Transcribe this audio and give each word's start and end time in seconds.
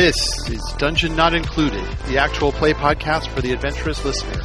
This 0.00 0.48
is 0.48 0.62
Dungeon 0.78 1.14
Not 1.14 1.34
Included, 1.34 1.86
the 2.08 2.16
actual 2.16 2.52
play 2.52 2.72
podcast 2.72 3.28
for 3.28 3.42
the 3.42 3.52
adventurous 3.52 4.02
listener. 4.02 4.40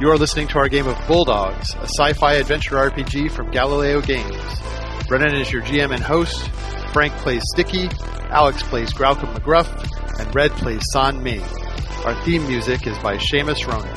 You 0.00 0.08
are 0.12 0.16
listening 0.16 0.46
to 0.46 0.58
our 0.58 0.68
game 0.68 0.86
of 0.86 0.96
Bulldogs, 1.08 1.74
a 1.74 1.88
sci 1.88 2.12
fi 2.12 2.34
adventure 2.34 2.76
RPG 2.76 3.32
from 3.32 3.50
Galileo 3.50 4.00
Games. 4.00 4.60
Brennan 5.08 5.34
is 5.34 5.50
your 5.50 5.62
GM 5.62 5.92
and 5.92 6.04
host, 6.04 6.48
Frank 6.92 7.12
plays 7.14 7.42
Sticky, 7.52 7.88
Alex 8.30 8.62
plays 8.62 8.92
Graucom 8.92 9.34
McGruff, 9.34 10.20
and 10.20 10.32
Red 10.32 10.52
plays 10.52 10.82
San 10.92 11.20
Ming. 11.20 11.42
Our 12.04 12.14
theme 12.24 12.46
music 12.46 12.86
is 12.86 12.96
by 13.00 13.16
Seamus 13.16 13.66
Ronan. 13.66 13.92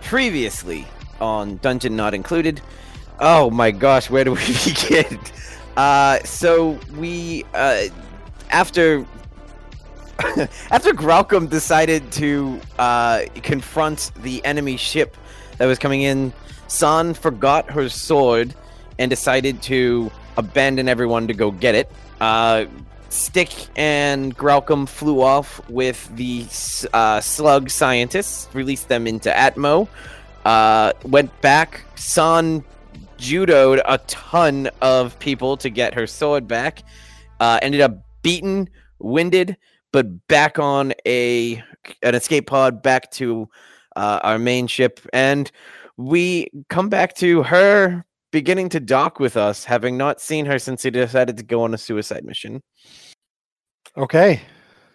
Previously 0.00 0.86
on 1.20 1.58
Dungeon 1.58 1.96
Not 1.96 2.14
Included. 2.14 2.62
Oh 3.20 3.50
my 3.50 3.72
gosh, 3.72 4.08
where 4.08 4.24
do 4.24 4.32
we 4.32 4.40
begin? 4.64 5.20
Uh, 5.76 6.18
so 6.20 6.78
we, 6.96 7.44
uh, 7.52 7.88
after 8.50 9.04
after 10.70 10.92
Graucom 10.92 11.48
decided 11.48 12.10
to 12.12 12.60
uh, 12.78 13.22
confront 13.42 14.10
the 14.16 14.44
enemy 14.44 14.76
ship 14.76 15.16
that 15.58 15.66
was 15.66 15.78
coming 15.78 16.02
in, 16.02 16.32
San 16.66 17.14
forgot 17.14 17.70
her 17.70 17.88
sword 17.88 18.54
and 18.98 19.10
decided 19.10 19.62
to 19.62 20.10
abandon 20.36 20.88
everyone 20.88 21.28
to 21.28 21.34
go 21.34 21.50
get 21.50 21.74
it. 21.74 21.90
Uh, 22.20 22.66
Stick 23.10 23.50
and 23.76 24.36
Graucom 24.36 24.86
flew 24.86 25.22
off 25.22 25.66
with 25.70 26.14
the 26.14 26.44
uh, 26.92 27.20
slug 27.20 27.70
scientists, 27.70 28.48
released 28.54 28.88
them 28.88 29.06
into 29.06 29.30
Atmo, 29.30 29.88
uh, 30.44 30.92
went 31.04 31.40
back. 31.40 31.84
San 31.94 32.64
judoed 33.16 33.80
a 33.86 33.98
ton 34.06 34.68
of 34.82 35.18
people 35.20 35.56
to 35.56 35.70
get 35.70 35.94
her 35.94 36.06
sword 36.06 36.46
back. 36.46 36.82
Uh, 37.40 37.58
ended 37.62 37.80
up 37.80 37.96
beaten, 38.22 38.68
winded, 38.98 39.56
but 39.92 40.26
back 40.28 40.58
on 40.58 40.92
a 41.06 41.62
an 42.02 42.14
escape 42.14 42.46
pod 42.46 42.82
back 42.82 43.10
to 43.12 43.48
uh, 43.96 44.20
our 44.22 44.38
main 44.38 44.66
ship, 44.66 45.00
and 45.12 45.50
we 45.96 46.48
come 46.68 46.88
back 46.88 47.14
to 47.16 47.42
her 47.42 48.04
beginning 48.30 48.68
to 48.70 48.80
dock 48.80 49.18
with 49.18 49.36
us, 49.36 49.64
having 49.64 49.96
not 49.96 50.20
seen 50.20 50.46
her 50.46 50.58
since 50.58 50.82
he 50.82 50.90
decided 50.90 51.36
to 51.38 51.42
go 51.42 51.62
on 51.62 51.74
a 51.74 51.78
suicide 51.78 52.24
mission. 52.24 52.62
Okay. 53.96 54.40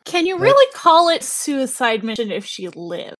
Can 0.05 0.25
you 0.25 0.37
really 0.37 0.71
call 0.73 1.09
it 1.09 1.23
suicide 1.23 2.03
mission 2.03 2.31
if 2.31 2.45
she 2.45 2.67
lived? 2.69 3.15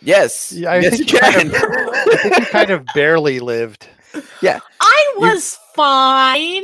Yes, 0.00 0.52
Yeah, 0.52 0.70
I 0.70 0.80
yes, 0.80 0.96
think 0.96 1.10
you 1.12 1.14
you 1.16 1.20
kind 1.20 1.50
can. 1.52 1.54
I 1.54 2.16
think 2.22 2.38
you 2.38 2.46
kind 2.46 2.70
of 2.70 2.84
barely 2.94 3.40
lived. 3.40 3.88
Yeah 4.42 4.60
i 4.80 5.14
was 5.16 5.58
fine. 5.74 6.62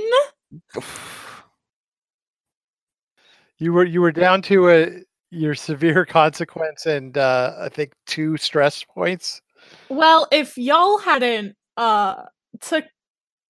You 3.61 3.75
were 3.75 3.85
you 3.85 4.01
were 4.01 4.11
down 4.11 4.41
to 4.43 4.71
a 4.71 4.89
your 5.31 5.55
severe 5.55 6.05
consequence 6.07 6.87
and 6.87 7.17
uh, 7.17 7.55
I 7.61 7.69
think 7.69 7.93
two 8.07 8.37
stress 8.39 8.83
points. 8.83 9.43
Well, 9.89 10.27
if 10.33 10.59
y'all 10.59 10.99
hadn't 10.99 11.57
uh 11.77 12.25
took 12.61 12.85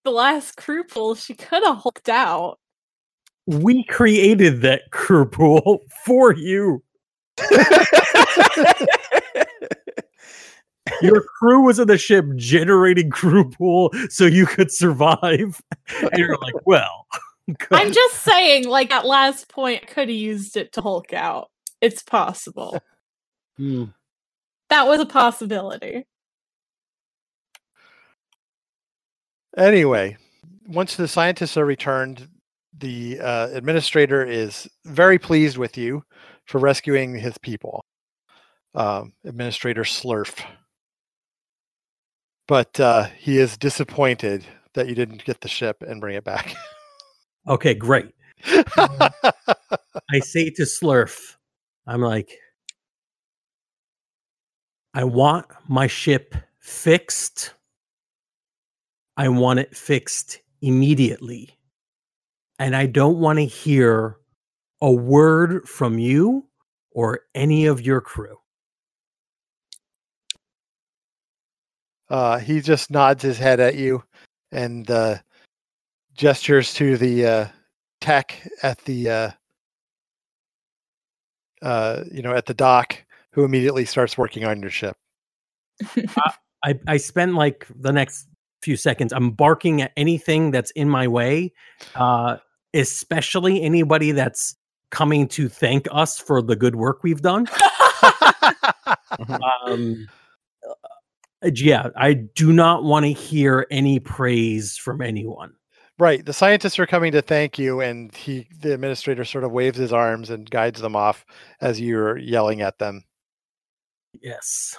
the 0.04 0.10
last 0.10 0.56
crew 0.56 0.84
pool, 0.84 1.14
she 1.14 1.34
could 1.34 1.62
have 1.64 1.78
hulked 1.78 2.08
out. 2.08 2.58
We 3.46 3.84
created 3.84 4.62
that 4.62 4.90
crew 4.90 5.26
pool 5.26 5.80
for 6.04 6.34
you. 6.34 6.82
Your 11.02 11.22
crew 11.38 11.62
was 11.62 11.78
in 11.78 11.86
the 11.86 11.96
ship 11.96 12.26
generating 12.34 13.10
crew 13.10 13.48
pool 13.48 13.92
so 14.08 14.26
you 14.26 14.44
could 14.44 14.72
survive. 14.72 15.62
And 16.00 16.10
you're 16.16 16.36
like, 16.36 16.66
well, 16.66 17.06
I'm 17.70 17.92
just 17.92 18.22
saying, 18.22 18.68
like 18.68 18.90
at 18.92 19.06
last 19.06 19.48
point, 19.48 19.86
could 19.86 20.08
have 20.08 20.10
used 20.10 20.56
it 20.56 20.72
to 20.72 20.80
hulk 20.80 21.12
out. 21.12 21.50
It's 21.80 22.02
possible. 22.02 22.80
Hmm. 23.56 23.84
That 24.68 24.86
was 24.86 25.00
a 25.00 25.06
possibility. 25.06 26.06
Anyway, 29.56 30.16
once 30.66 30.96
the 30.96 31.08
scientists 31.08 31.56
are 31.56 31.64
returned, 31.64 32.28
the 32.78 33.18
uh, 33.20 33.48
administrator 33.52 34.24
is 34.24 34.68
very 34.84 35.18
pleased 35.18 35.58
with 35.58 35.76
you 35.76 36.04
for 36.46 36.58
rescuing 36.58 37.14
his 37.14 37.36
people. 37.38 37.84
Um, 38.74 39.12
Administrator 39.24 39.82
Slurf. 39.82 40.40
But 42.46 42.78
uh, 42.78 43.08
he 43.18 43.38
is 43.38 43.56
disappointed 43.56 44.44
that 44.74 44.88
you 44.88 44.94
didn't 44.94 45.24
get 45.24 45.40
the 45.40 45.48
ship 45.48 45.82
and 45.86 46.00
bring 46.00 46.16
it 46.16 46.24
back. 46.24 46.54
okay, 47.48 47.74
great. 47.74 48.14
I 48.44 50.20
say 50.20 50.50
to 50.50 50.62
Slurf, 50.62 51.36
I'm 51.86 52.00
like, 52.00 52.38
I 54.94 55.04
want 55.04 55.46
my 55.68 55.86
ship 55.86 56.34
fixed. 56.58 57.54
I 59.16 59.28
want 59.28 59.60
it 59.60 59.76
fixed 59.76 60.40
immediately. 60.62 61.58
And 62.58 62.74
I 62.74 62.86
don't 62.86 63.18
want 63.18 63.38
to 63.38 63.44
hear 63.44 64.16
a 64.80 64.90
word 64.90 65.68
from 65.68 65.98
you 65.98 66.46
or 66.90 67.20
any 67.34 67.66
of 67.66 67.80
your 67.80 68.00
crew. 68.00 68.36
Uh, 72.08 72.38
he 72.38 72.60
just 72.60 72.90
nods 72.90 73.22
his 73.22 73.38
head 73.38 73.60
at 73.60 73.76
you 73.76 74.02
and 74.50 74.90
uh, 74.90 75.16
gestures 76.20 76.74
to 76.74 76.98
the 76.98 77.26
uh, 77.26 77.46
tech 78.02 78.46
at 78.62 78.78
the 78.84 79.08
uh, 79.08 79.30
uh, 81.62 82.04
you 82.12 82.20
know 82.20 82.34
at 82.34 82.44
the 82.44 82.52
dock, 82.52 83.02
who 83.32 83.42
immediately 83.42 83.86
starts 83.86 84.18
working 84.18 84.44
on 84.44 84.60
your 84.60 84.70
ship. 84.70 84.96
I, 86.62 86.78
I 86.86 86.98
spend 86.98 87.36
like 87.36 87.66
the 87.74 87.90
next 87.90 88.26
few 88.60 88.76
seconds. 88.76 89.14
I'm 89.14 89.30
barking 89.30 89.80
at 89.80 89.92
anything 89.96 90.50
that's 90.50 90.70
in 90.72 90.90
my 90.90 91.08
way, 91.08 91.54
uh, 91.94 92.36
especially 92.74 93.62
anybody 93.62 94.12
that's 94.12 94.54
coming 94.90 95.26
to 95.28 95.48
thank 95.48 95.88
us 95.90 96.18
for 96.18 96.42
the 96.42 96.54
good 96.54 96.76
work 96.76 97.02
we've 97.02 97.22
done. 97.22 97.48
Um, 99.66 100.08
uh, 101.42 101.50
yeah, 101.54 101.88
I 101.96 102.14
do 102.14 102.52
not 102.52 102.84
want 102.84 103.06
to 103.06 103.12
hear 103.12 103.66
any 103.70 104.00
praise 104.00 104.76
from 104.76 105.00
anyone. 105.00 105.54
Right, 106.00 106.24
the 106.24 106.32
scientists 106.32 106.78
are 106.78 106.86
coming 106.86 107.12
to 107.12 107.22
thank 107.22 107.58
you, 107.58 107.80
and 107.80 108.14
he, 108.14 108.48
the 108.60 108.74
administrator, 108.74 109.24
sort 109.24 109.44
of 109.44 109.52
waves 109.52 109.78
his 109.78 109.92
arms 109.92 110.30
and 110.30 110.50
guides 110.50 110.80
them 110.80 110.96
off 110.96 111.24
as 111.60 111.80
you're 111.80 112.18
yelling 112.18 112.60
at 112.62 112.78
them. 112.78 113.04
Yes. 114.20 114.76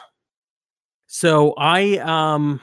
So 1.07 1.53
I 1.57 1.97
um 1.97 2.61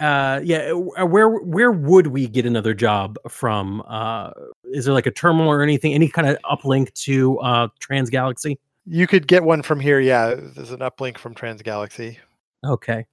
uh 0.00 0.40
yeah 0.42 0.72
uh, 0.98 1.06
where 1.06 1.28
where 1.28 1.72
would 1.72 2.08
we 2.08 2.26
get 2.26 2.46
another 2.46 2.72
job 2.74 3.18
from 3.28 3.82
uh 3.86 4.30
is 4.64 4.84
there 4.86 4.94
like 4.94 5.06
a 5.06 5.10
terminal 5.10 5.48
or 5.50 5.62
anything 5.62 5.92
any 5.92 6.08
kind 6.08 6.26
of 6.28 6.38
uplink 6.44 6.92
to 6.94 7.38
uh 7.40 7.68
transgalaxy 7.80 8.56
You 8.86 9.06
could 9.06 9.26
get 9.28 9.44
one 9.44 9.62
from 9.62 9.78
here. 9.80 10.00
Yeah, 10.00 10.34
there's 10.36 10.70
an 10.72 10.80
uplink 10.80 11.18
from 11.18 11.34
Transgalaxy. 11.34 12.18
okay 12.64 13.06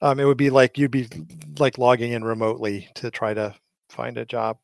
Um, 0.00 0.20
it 0.20 0.24
would 0.24 0.36
be 0.36 0.50
like 0.50 0.78
you'd 0.78 0.90
be 0.92 1.08
like 1.58 1.76
logging 1.78 2.12
in 2.12 2.22
remotely 2.24 2.88
to 2.94 3.10
try 3.10 3.34
to 3.34 3.54
find 3.90 4.16
a 4.18 4.24
job. 4.24 4.58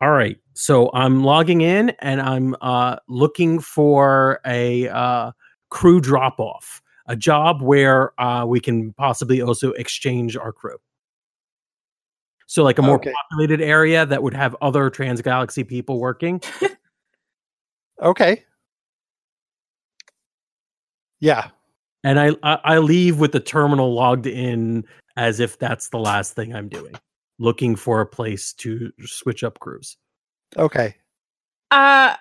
all 0.00 0.10
right 0.12 0.38
so 0.54 0.90
i'm 0.94 1.24
logging 1.24 1.60
in 1.60 1.90
and 1.98 2.20
i'm 2.22 2.54
uh 2.60 2.96
looking 3.08 3.58
for 3.58 4.40
a 4.46 4.88
uh 4.88 5.32
crew 5.70 6.00
drop 6.00 6.38
off 6.38 6.80
a 7.06 7.16
job 7.16 7.60
where 7.62 8.18
uh 8.20 8.44
we 8.46 8.60
can 8.60 8.92
possibly 8.94 9.42
also 9.42 9.72
exchange 9.72 10.36
our 10.36 10.52
crew 10.52 10.76
so 12.46 12.62
like 12.62 12.78
a 12.78 12.82
more 12.82 12.94
Okay. 12.96 13.12
populated 13.28 13.60
area 13.60 14.06
that 14.06 14.22
would 14.22 14.34
have 14.34 14.54
other 14.62 14.88
transgalaxy 14.90 15.66
people 15.66 15.98
working 15.98 16.40
Okay. 18.00 18.44
Yeah. 21.20 21.50
And 22.04 22.20
I, 22.20 22.30
I 22.42 22.58
I 22.64 22.78
leave 22.78 23.18
with 23.18 23.32
the 23.32 23.40
terminal 23.40 23.94
logged 23.94 24.26
in 24.26 24.84
as 25.16 25.40
if 25.40 25.58
that's 25.58 25.88
the 25.88 25.98
last 25.98 26.34
thing 26.34 26.54
I'm 26.54 26.68
doing, 26.68 26.94
looking 27.38 27.74
for 27.76 28.00
a 28.00 28.06
place 28.06 28.52
to 28.54 28.92
switch 29.04 29.42
up 29.42 29.58
crews. 29.58 29.96
Okay. 30.56 30.94
uh 31.70 32.14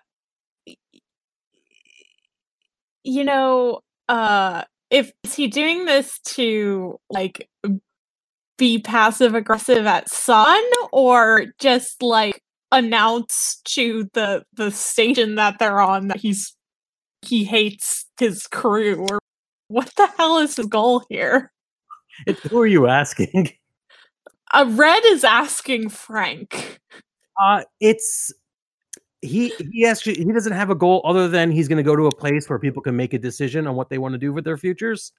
you 3.04 3.24
know 3.24 3.80
uh 4.10 4.64
if 4.90 5.12
is 5.24 5.34
he 5.36 5.48
doing 5.48 5.86
this 5.86 6.20
to 6.20 7.00
like 7.10 7.50
be 8.58 8.80
passive 8.80 9.36
aggressive 9.36 9.86
at 9.86 10.10
San 10.10 10.64
or 10.92 11.46
just 11.60 12.02
like 12.02 12.42
announce 12.72 13.62
to 13.64 14.10
the 14.14 14.44
the 14.54 14.72
station 14.72 15.36
that 15.36 15.58
they're 15.60 15.80
on 15.80 16.10
that 16.10 16.18
he's 16.18 16.56
he 17.22 17.46
hates 17.46 18.06
his 18.20 18.48
crew 18.48 19.08
or 19.10 19.20
what 19.68 19.92
the 19.96 20.08
hell 20.18 20.40
is 20.40 20.56
his 20.56 20.66
goal 20.66 21.04
here? 21.10 21.52
It, 22.26 22.40
who 22.40 22.60
are 22.60 22.68
you 22.68 22.88
asking? 22.88 23.52
Uh, 24.54 24.66
Red 24.70 25.04
is 25.08 25.26
asking 25.26 25.90
Frank. 25.90 26.80
Uh, 27.38 27.64
it's 27.82 28.34
he 29.22 29.52
he 29.74 29.86
actually 29.86 30.16
he 30.16 30.32
doesn't 30.32 30.54
have 30.54 30.70
a 30.70 30.76
goal 30.76 31.02
other 31.04 31.28
than 31.28 31.52
he's 31.52 31.68
going 31.68 31.78
to 31.78 31.84
go 31.84 31.98
to 31.98 32.06
a 32.08 32.16
place 32.16 32.50
where 32.50 32.58
people 32.58 32.82
can 32.82 32.96
make 32.96 33.14
a 33.14 33.20
decision 33.20 33.68
on 33.68 33.76
what 33.76 33.90
they 33.90 33.98
want 33.98 34.14
to 34.14 34.18
do 34.18 34.32
with 34.32 34.46
their 34.46 34.58
futures, 34.58 35.12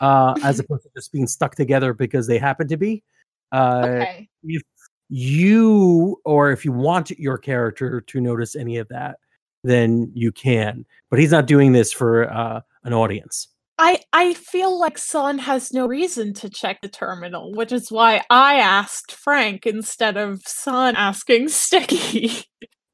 uh, 0.00 0.34
as 0.42 0.58
opposed 0.60 0.84
to 0.84 0.88
just 0.96 1.12
being 1.12 1.26
stuck 1.26 1.56
together 1.56 1.92
because 1.92 2.26
they 2.26 2.38
happen 2.38 2.68
to 2.68 2.76
be. 2.76 3.02
Uh, 3.52 3.82
okay. 3.84 4.28
If 4.44 4.62
you 5.10 6.20
or 6.24 6.50
if 6.50 6.64
you 6.64 6.72
want 6.72 7.10
your 7.10 7.36
character 7.36 8.00
to 8.00 8.20
notice 8.20 8.56
any 8.56 8.78
of 8.78 8.88
that, 8.88 9.18
then 9.62 10.10
you 10.14 10.32
can. 10.32 10.86
But 11.10 11.18
he's 11.18 11.32
not 11.32 11.46
doing 11.46 11.72
this 11.72 11.92
for 11.92 12.32
uh, 12.32 12.62
an 12.84 12.94
audience. 12.94 13.48
I 13.80 14.00
I 14.12 14.34
feel 14.34 14.78
like 14.78 14.98
San 14.98 15.38
has 15.38 15.72
no 15.72 15.86
reason 15.86 16.34
to 16.34 16.50
check 16.50 16.82
the 16.82 16.88
terminal, 16.88 17.52
which 17.52 17.72
is 17.72 17.90
why 17.90 18.22
I 18.28 18.56
asked 18.56 19.10
Frank 19.10 19.66
instead 19.66 20.18
of 20.18 20.42
San 20.46 20.96
asking 20.96 21.48
Sticky. 21.48 22.44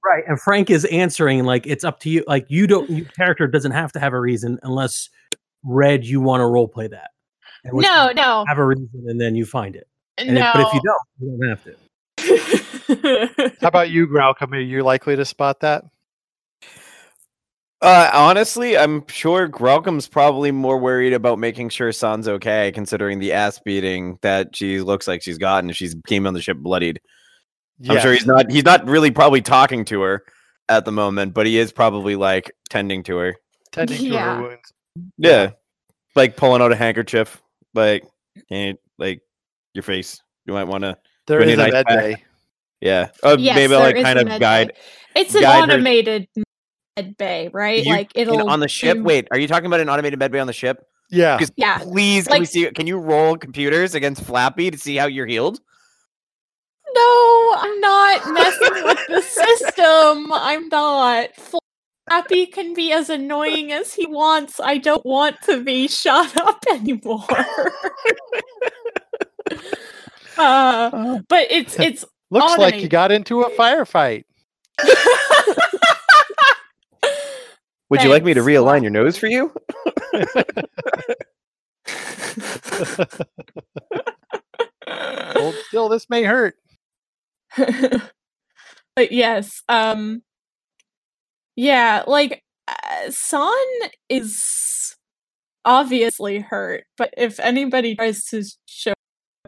Right, 0.05 0.23
and 0.29 0.41
Frank 0.41 0.71
is 0.71 0.85
answering 0.85 1.45
like 1.45 1.67
it's 1.67 1.83
up 1.83 1.99
to 2.01 2.09
you. 2.09 2.23
Like 2.29 2.47
you 2.49 2.69
don't, 2.69 2.89
your 2.89 3.07
character 3.07 3.49
doesn't 3.49 3.73
have 3.73 3.91
to 3.93 3.99
have 3.99 4.13
a 4.13 4.21
reason 4.21 4.61
unless 4.63 5.09
Red 5.65 6.05
you 6.05 6.21
want 6.21 6.41
to 6.41 6.47
role 6.47 6.69
play 6.69 6.87
that. 6.87 7.11
No, 7.65 8.13
no, 8.15 8.45
have 8.47 8.59
a 8.59 8.65
reason, 8.65 8.89
and 9.09 9.21
then 9.21 9.35
you 9.35 9.45
find 9.45 9.75
it. 9.75 9.89
And 10.19 10.37
no. 10.37 10.47
if, 10.47 10.55
but 10.55 10.67
if 10.69 10.75
you 10.75 10.81
don't, 10.85 10.99
you 11.19 11.39
don't 11.41 11.49
have 11.49 11.65
to. 11.65 13.57
How 13.61 13.69
about 13.69 13.91
you, 13.91 14.07
Growlcom? 14.07 14.53
Are 14.53 14.61
you 14.61 14.85
likely 14.85 15.17
to 15.17 15.25
spot 15.25 15.59
that? 15.61 15.83
Uh, 17.83 18.11
honestly, 18.15 18.77
I'm 18.79 19.07
sure 19.09 19.49
Grelcom's 19.49 20.09
probably 20.09 20.51
more 20.51 20.79
worried 20.79 21.13
about 21.13 21.39
making 21.39 21.69
sure 21.69 21.93
San's 21.93 22.27
okay, 22.27 22.73
considering 22.73 23.19
the 23.19 23.33
ass 23.33 23.59
beating 23.59 24.19
that 24.23 24.57
she 24.57 24.81
looks 24.81 25.07
like 25.07 25.23
she's 25.23 25.37
gotten. 25.39 25.71
She's 25.73 25.95
came 26.07 26.27
on 26.27 26.33
the 26.35 26.41
ship 26.41 26.57
bloodied. 26.59 27.01
I'm 27.89 28.01
sure 28.01 28.13
he's 28.15 28.27
not. 28.27 28.51
He's 28.51 28.65
not 28.65 28.87
really 28.87 29.11
probably 29.11 29.43
talking 29.43 29.85
to 29.87 30.01
her 30.01 30.25
at 30.71 30.87
the 30.87 30.93
moment, 30.93 31.35
but 31.35 31.47
he 31.47 31.59
is 31.59 31.71
probably 31.71 32.17
like 32.17 32.51
tending 32.71 33.03
to 33.05 33.17
her. 33.19 33.37
tending 33.73 33.99
to 33.99 34.05
Yeah. 34.05 34.37
her 34.37 34.43
wounds. 34.43 34.73
Yeah, 35.19 35.51
like 36.15 36.37
pulling 36.39 36.63
out 36.63 36.73
a 36.73 36.77
handkerchief, 36.77 37.43
like, 37.75 38.03
hey, 38.49 38.77
like 38.99 39.21
your 39.75 39.83
face. 39.83 40.23
You 40.47 40.55
might 40.55 40.65
want 40.65 40.85
to. 40.85 40.97
There 41.27 41.41
Really 41.41 41.53
is 41.53 41.59
a 41.59 41.63
nice 41.65 41.73
med 41.73 41.87
pack. 41.87 41.99
bay. 41.99 42.25
Yeah, 42.81 43.09
uh, 43.23 43.37
Yes, 43.39 43.55
maybe 43.57 43.69
there 43.75 43.79
like 43.81 44.03
kind 44.03 44.19
of 44.19 44.41
guide. 44.41 44.69
bay. 45.15 45.21
It's 45.21 45.35
an 45.35 45.43
guide 45.43 45.69
her- 45.69 45.75
automated 45.75 46.27
med 46.97 47.17
bay, 47.17 47.49
right? 47.53 47.85
You- 47.85 47.93
like 47.93 48.11
it'll 48.15 48.49
on 48.49 48.61
the 48.61 48.69
ship. 48.69 48.97
do- 48.97 49.03
Wait, 49.05 49.29
are 49.31 49.39
you 49.39 49.47
talking 49.49 49.67
about 49.67 49.81
an 49.81 49.89
automated 49.89 50.19
med 50.19 50.31
bay 50.33 50.39
on 50.39 50.47
the 50.47 50.53
ship? 50.53 50.87
Yeah. 51.11 51.39
Yeah. 51.57 51.79
please, 51.79 52.27
can 52.27 52.41
we 52.41 52.47
see? 52.47 52.69
Can 52.73 52.87
you 52.89 52.99
roll 52.99 53.37
computers 53.37 53.95
against 53.95 54.23
Flappy 54.25 54.71
to 54.71 54.79
see 54.79 54.97
how 54.97 55.07
you're 55.07 55.27
healed? 55.27 55.61
No, 56.95 57.55
I'm 57.59 57.81
not 57.81 58.33
messing 58.33 58.85
with 58.85 59.07
the 59.09 59.21
system. 59.61 60.33
I'm 60.33 60.69
not. 60.69 61.29
Flappy 62.09 62.47
can 62.47 62.75
be 62.75 62.91
as 62.93 63.11
annoying 63.11 63.71
as 63.71 63.93
he 63.95 64.07
wants. 64.07 64.59
I 64.59 64.79
don't 64.79 65.05
want 65.05 65.37
to 65.43 65.63
be 65.63 65.87
shut 66.03 66.37
up 66.41 66.65
anymore. 66.71 67.25
uh, 70.39 71.21
but 71.29 71.47
it's 71.51 71.79
it's 71.79 72.05
Looks 72.31 72.59
like 72.59 72.81
you 72.83 72.89
got 72.89 73.13
into 73.13 73.43
a 73.43 73.51
firefight. 73.51 74.25
Would 77.91 78.03
you 78.03 78.11
like 78.11 78.25
me 78.25 78.35
to 78.35 78.41
realign 78.41 78.83
your 78.83 78.91
nose 78.91 79.17
for 79.17 79.29
you? 79.29 79.53
Hold 84.89 85.55
still, 85.69 85.89
this 85.89 86.09
may 86.11 86.25
hurt. 86.25 86.55
but 87.57 89.13
yes, 89.13 89.63
um 89.69 90.23
yeah, 91.57 92.05
like 92.07 92.43
uh, 92.69 93.11
San 93.11 93.53
is 94.09 94.97
obviously 95.65 96.41
hurt, 96.41 96.85
but 96.99 97.13
if 97.17 97.41
anybody 97.41 97.97
tries 97.97 98.25
to 98.27 98.45
show 98.67 98.95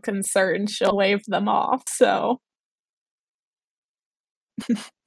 concern, 0.03 0.67
she'll 0.67 0.97
wave 0.97 1.23
them 1.27 1.49
off. 1.49 1.83
So 1.89 2.39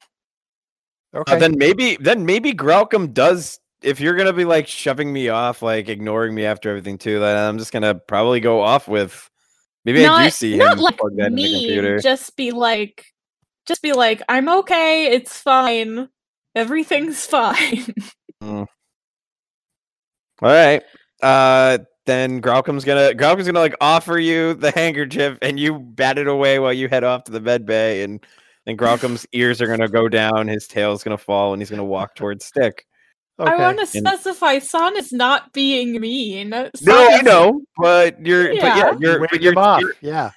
Okay. 1.13 1.35
Uh, 1.35 1.39
then 1.39 1.57
maybe, 1.57 1.97
then 1.99 2.25
maybe 2.25 2.53
Grelcom 2.53 3.13
does. 3.13 3.59
If 3.81 3.99
you're 3.99 4.15
gonna 4.15 4.33
be 4.33 4.45
like 4.45 4.67
shoving 4.67 5.11
me 5.11 5.29
off, 5.29 5.61
like 5.61 5.89
ignoring 5.89 6.35
me 6.35 6.45
after 6.45 6.69
everything 6.69 6.97
too, 6.97 7.19
then 7.19 7.35
I'm 7.35 7.57
just 7.57 7.73
gonna 7.73 7.95
probably 7.95 8.39
go 8.39 8.61
off 8.61 8.87
with. 8.87 9.29
Maybe 9.83 10.05
I 10.05 10.19
do 10.19 10.23
not, 10.25 10.33
see 10.33 10.57
not 10.57 10.73
him 10.73 10.83
like 10.83 10.97
plug 10.97 11.15
that 11.17 11.27
in 11.27 11.35
the 11.35 11.43
me, 11.43 11.99
just 11.99 12.35
be 12.35 12.51
like 12.51 13.11
just 13.65 13.81
be 13.81 13.93
like, 13.93 14.21
I'm 14.29 14.49
okay, 14.49 15.07
it's 15.07 15.37
fine. 15.37 16.09
Everything's 16.55 17.25
fine. 17.25 17.93
All 18.41 18.67
right. 20.41 20.83
Uh, 21.21 21.77
then 22.05 22.41
Gralcom's 22.41 22.83
gonna 22.83 23.11
Gralcom's 23.13 23.45
gonna 23.45 23.59
like 23.59 23.75
offer 23.79 24.17
you 24.17 24.55
the 24.55 24.71
handkerchief, 24.75 25.37
and 25.41 25.59
you 25.59 25.79
bat 25.79 26.17
it 26.17 26.27
away 26.27 26.59
while 26.59 26.73
you 26.73 26.87
head 26.87 27.03
off 27.03 27.25
to 27.25 27.31
the 27.31 27.39
med 27.39 27.65
bay, 27.65 28.03
and 28.03 28.25
then 28.65 28.75
Gralcom's 28.77 29.25
ears 29.33 29.61
are 29.61 29.67
gonna 29.67 29.87
go 29.87 30.07
down, 30.09 30.47
his 30.47 30.67
tail's 30.67 31.03
gonna 31.03 31.17
fall, 31.17 31.53
and 31.53 31.61
he's 31.61 31.69
gonna 31.69 31.83
walk 31.85 32.15
towards 32.15 32.45
Stick. 32.45 32.85
okay. 33.39 33.51
I 33.51 33.55
want 33.57 33.77
to 33.77 33.81
And- 33.97 34.07
specify 34.07 34.59
San 34.59 34.95
is 34.97 35.11
not 35.11 35.51
being 35.53 35.99
mean. 35.99 36.49
No, 36.49 36.69
San 36.75 37.13
I 37.13 37.21
know, 37.21 37.61
but 37.77 38.23
you're, 38.25 38.47
but 38.49 38.55
yeah, 38.55 38.77
Yeah. 38.77 38.97
you're, 38.99 39.19
but 39.19 39.41
you're, 39.41 39.53
them 39.55 39.63
off. 39.63 39.81
you're- 39.81 39.93
Yeah. 40.01 40.31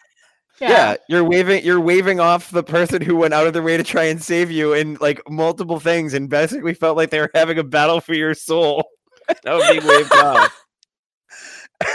yeah. 0.61 0.97
you're 1.09 1.25
waving, 1.25 1.65
you're 1.65 1.81
waving 1.81 2.21
off 2.21 2.51
the 2.51 2.63
person 2.63 3.03
who 3.03 3.17
went 3.17 3.35
out 3.35 3.47
of 3.47 3.53
their 3.53 3.63
way 3.63 3.77
to 3.77 3.83
try 3.83 4.05
and 4.05 4.23
save 4.23 4.51
you 4.51 4.73
in 4.73 4.97
like 5.01 5.21
multiple 5.29 5.81
things, 5.81 6.15
and 6.15 6.29
basically 6.31 6.75
felt 6.75 6.97
like 6.97 7.11
they 7.11 7.21
were 7.21 7.31
having 7.35 7.59
a 7.59 7.65
battle 7.65 8.01
for 8.01 8.15
your 8.15 8.33
soul. 8.35 8.85
that 9.29 9.55
would 9.55 9.81
be 9.81 9.87
waved 9.87 10.13
off. 10.13 10.65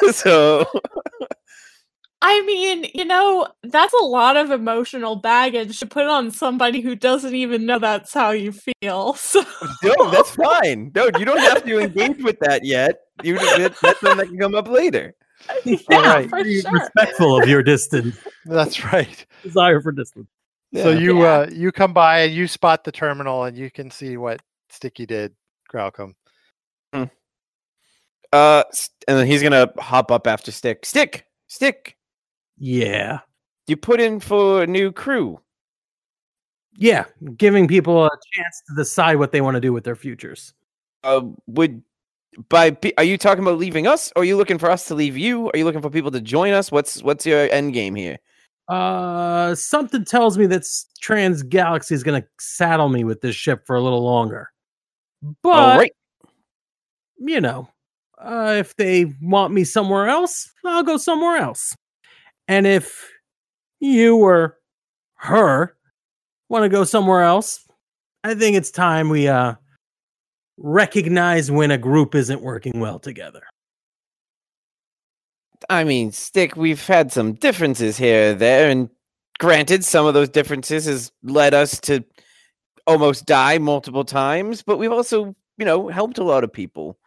so 0.12 0.66
I 2.22 2.42
mean, 2.46 2.86
you 2.94 3.06
know, 3.06 3.48
that's 3.64 3.94
a 3.94 4.04
lot 4.04 4.36
of 4.36 4.52
emotional 4.52 5.16
baggage 5.16 5.80
to 5.80 5.86
put 5.86 6.06
on 6.06 6.32
somebody 6.32 6.82
who 6.82 6.94
doesn't 6.96 7.34
even 7.34 7.66
know 7.66 7.80
that's 7.80 8.14
how 8.14 8.32
you 8.32 8.52
feel. 8.52 9.14
So 9.18 9.44
No, 9.84 10.12
that's 10.12 10.32
fine. 10.36 10.92
No, 10.94 11.06
you 11.18 11.24
don't 11.26 11.38
have 11.40 11.64
to 11.64 11.80
engage 11.80 12.22
with 12.22 12.38
that 12.42 12.66
yet. 12.66 13.00
You 13.24 13.36
that- 13.40 13.76
that's 13.82 14.00
something 14.02 14.18
that 14.18 14.28
can 14.28 14.38
come 14.38 14.56
up 14.56 14.68
later. 14.68 15.16
yeah, 15.64 15.78
right. 15.90 16.30
for 16.30 16.44
sure. 16.44 16.72
respectful 16.74 17.42
of 17.42 17.48
your 17.48 17.64
distance, 17.64 18.18
That's 18.46 18.84
right. 18.84 19.26
desire 19.42 19.80
for 19.80 19.94
distance. 19.94 20.28
So 20.76 20.92
you 20.92 21.22
Yeah. 21.22 21.28
uh 21.30 21.50
you 21.50 21.72
come 21.72 21.94
by 21.94 22.20
and 22.24 22.34
you 22.34 22.46
spot 22.48 22.84
the 22.84 22.92
terminal 22.92 23.46
and 23.46 23.58
you 23.58 23.72
can 23.72 23.90
see 23.90 24.18
what 24.18 24.42
Sticky 24.70 25.06
did, 25.06 25.34
Growcom. 25.74 26.16
Uh, 26.94 28.64
and 29.08 29.18
then 29.18 29.26
he's 29.26 29.42
gonna 29.42 29.72
hop 29.80 30.12
up 30.12 30.28
after 30.28 30.52
Stick. 30.52 30.86
Stick, 30.86 31.26
Stick. 31.48 31.96
Yeah, 32.60 33.20
You 33.68 33.78
put 33.78 34.02
in 34.02 34.20
for 34.20 34.64
a 34.64 34.68
new 34.68 34.92
crew. 34.92 35.40
yeah, 36.78 37.06
giving 37.38 37.68
people 37.68 38.06
a 38.06 38.10
chance 38.34 38.62
to 38.68 38.76
decide 38.76 39.16
what 39.16 39.32
they 39.32 39.42
want 39.42 39.56
to 39.56 39.62
do 39.62 39.74
with 39.74 39.84
their 39.84 39.96
futures. 39.96 40.54
Uh, 41.04 41.22
would 41.48 41.82
by 42.50 42.78
are 42.98 43.04
you 43.04 43.18
talking 43.18 43.44
about 43.44 43.58
leaving 43.58 43.88
us? 43.88 44.12
Or 44.16 44.22
are 44.22 44.26
you 44.26 44.38
looking 44.38 44.58
for 44.58 44.70
us 44.70 44.86
to 44.88 44.96
leave 44.96 45.18
you? 45.18 45.50
Are 45.50 45.58
you 45.58 45.66
looking 45.66 45.82
for 45.82 45.90
people 45.90 46.12
to 46.12 46.22
join 46.22 46.54
us? 46.54 46.72
What's 46.72 47.02
what's 47.04 47.26
your 47.26 47.50
end 47.52 47.74
game 47.74 47.96
here? 47.96 48.18
Uh, 48.68 49.56
something 49.56 50.06
tells 50.06 50.38
me 50.38 50.46
that 50.46 50.64
Trans 51.02 51.42
Galaxy 51.44 51.96
is 51.96 52.04
going 52.04 52.22
to 52.22 52.28
saddle 52.40 52.88
me 52.90 53.04
with 53.04 53.22
this 53.22 53.36
ship 53.36 53.66
for 53.66 53.76
a 53.76 53.82
little 53.82 54.04
longer. 54.04 54.52
But 55.42 55.80
right. 55.80 55.92
you 57.18 57.42
know, 57.42 57.68
uh, 58.20 58.56
if 58.58 58.76
they 58.76 59.14
want 59.22 59.54
me 59.54 59.64
somewhere 59.64 60.08
else, 60.08 60.52
I'll 60.64 60.84
go 60.84 60.98
somewhere 60.98 61.38
else. 61.38 61.76
And 62.50 62.66
if 62.66 63.10
you 63.80 64.18
or 64.18 64.58
her 65.18 65.76
want 66.50 66.64
to 66.64 66.70
go 66.70 66.84
somewhere 66.84 67.22
else, 67.22 67.66
I 68.24 68.34
think 68.34 68.58
it's 68.58 68.72
time 68.72 69.08
we 69.08 69.30
uh 69.30 69.54
recognize 70.58 71.50
when 71.50 71.72
a 71.72 71.78
group 71.78 72.16
isn't 72.16 72.42
working 72.42 72.82
well 72.82 73.00
together. 73.00 73.44
I 75.70 75.84
mean, 75.84 76.12
Stick, 76.12 76.56
we've 76.56 76.86
had 76.86 77.12
some 77.12 77.34
differences 77.34 77.98
here 77.98 78.32
or 78.32 78.34
there, 78.34 78.70
and 78.70 78.90
granted, 79.40 79.86
some 79.86 80.06
of 80.06 80.14
those 80.16 80.30
differences 80.30 80.86
has 80.86 81.12
led 81.22 81.54
us 81.54 81.80
to 81.82 82.04
almost 82.88 83.26
die 83.26 83.60
multiple 83.60 84.04
times, 84.04 84.64
but 84.64 84.78
we've 84.78 84.92
also, 84.92 85.36
you 85.58 85.66
know, 85.66 85.88
helped 85.88 86.18
a 86.18 86.24
lot 86.24 86.44
of 86.44 86.52
people. 86.52 86.98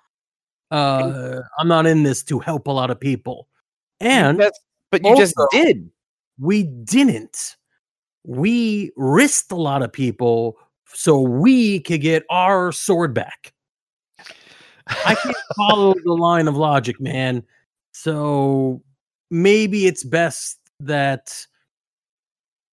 Uh, 0.71 1.41
I'm 1.59 1.69
not 1.69 1.87
in 1.87 2.05
this 2.05 2.23
to 2.25 2.39
help 2.39 2.69
a 2.69 2.71
lot 2.71 2.91
of 2.91 3.01
people. 3.01 3.49
And 4.01 4.39
That's, 4.39 4.59
but 4.93 5.05
you 5.05 5.17
just 5.17 5.35
did. 5.51 5.91
we 6.39 6.63
didn't. 6.63 7.57
We 8.25 8.93
risked 8.97 9.51
a 9.51 9.57
lot 9.57 9.83
of 9.83 9.93
people 9.93 10.59
so 10.87 11.19
we 11.19 11.81
could 11.81 12.03
get 12.03 12.25
our 12.31 12.71
sword 12.71 13.15
back. 13.15 13.53
I 14.87 15.15
can't 15.15 15.37
follow 15.57 15.95
the 16.05 16.13
line 16.13 16.47
of 16.47 16.57
logic, 16.57 17.01
man. 17.01 17.43
So 17.93 18.83
maybe 19.31 19.87
it's 19.87 20.05
best 20.05 20.59
that 20.81 21.47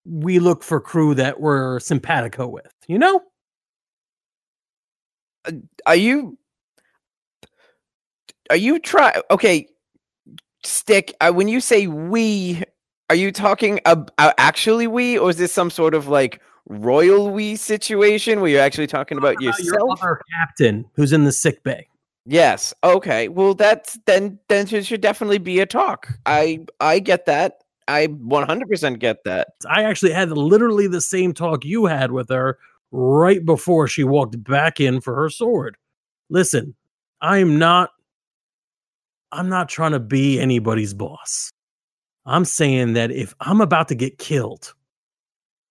we 0.06 0.40
look 0.40 0.62
for 0.62 0.82
crew 0.82 1.16
that 1.16 1.40
we're 1.40 1.80
simpatico 1.80 2.48
with, 2.48 2.74
you 2.88 3.00
know? 3.00 3.22
Uh, 5.46 5.54
are 5.86 5.96
you? 5.96 6.38
Are 8.50 8.58
you 8.58 8.80
try? 8.80 9.22
Okay, 9.32 9.68
stick. 10.64 11.14
Uh, 11.22 11.32
when 11.32 11.48
you 11.48 11.62
say 11.62 11.88
we, 11.88 12.64
are 13.10 13.16
you 13.16 13.32
talking 13.32 13.80
about 13.86 14.34
actually 14.38 14.88
we, 14.88 15.18
or 15.18 15.30
is 15.30 15.38
this 15.38 15.52
some 15.52 15.70
sort 15.70 15.94
of 15.94 16.08
like 16.08 16.42
royal 16.68 17.32
we 17.32 17.56
situation 17.56 18.42
where 18.42 18.50
you're 18.50 18.62
actually 18.62 18.88
talking 18.88 19.18
about 19.18 19.34
About 19.34 19.42
your 19.42 19.54
yourself? 19.60 20.00
other 20.02 20.22
captain 20.40 20.86
who's 20.94 21.14
in 21.14 21.24
the 21.24 21.32
sick 21.32 21.64
bay. 21.64 21.88
Yes. 22.26 22.74
Okay. 22.84 23.28
Well, 23.28 23.56
that's 23.56 23.98
then. 24.06 24.38
Then 24.50 24.68
there 24.68 24.84
should 24.84 25.02
definitely 25.02 25.40
be 25.40 25.60
a 25.62 25.66
talk. 25.66 26.08
I 26.28 26.60
I 26.80 27.00
get 27.00 27.26
that. 27.26 27.64
I 27.88 28.06
100% 28.08 29.00
get 29.00 29.24
that. 29.24 29.48
I 29.68 29.84
actually 29.84 30.12
had 30.12 30.30
literally 30.32 30.86
the 30.86 31.02
same 31.02 31.34
talk 31.34 31.66
you 31.66 31.86
had 31.88 32.12
with 32.12 32.30
her 32.30 32.60
right 32.92 33.44
before 33.44 33.88
she 33.88 34.04
walked 34.04 34.44
back 34.44 34.80
in 34.80 35.02
for 35.02 35.16
her 35.16 35.28
sword. 35.28 35.76
Listen, 36.30 36.76
I'm 37.20 37.58
not 37.58 37.90
I'm 39.32 39.50
not 39.50 39.70
trying 39.70 39.92
to 39.92 40.00
be 40.00 40.40
anybody's 40.40 40.94
boss. 40.94 41.52
I'm 42.26 42.46
saying 42.46 42.94
that 42.94 43.12
if 43.12 43.34
I'm 43.40 43.62
about 43.62 43.88
to 43.90 43.96
get 43.96 44.18
killed 44.18 44.74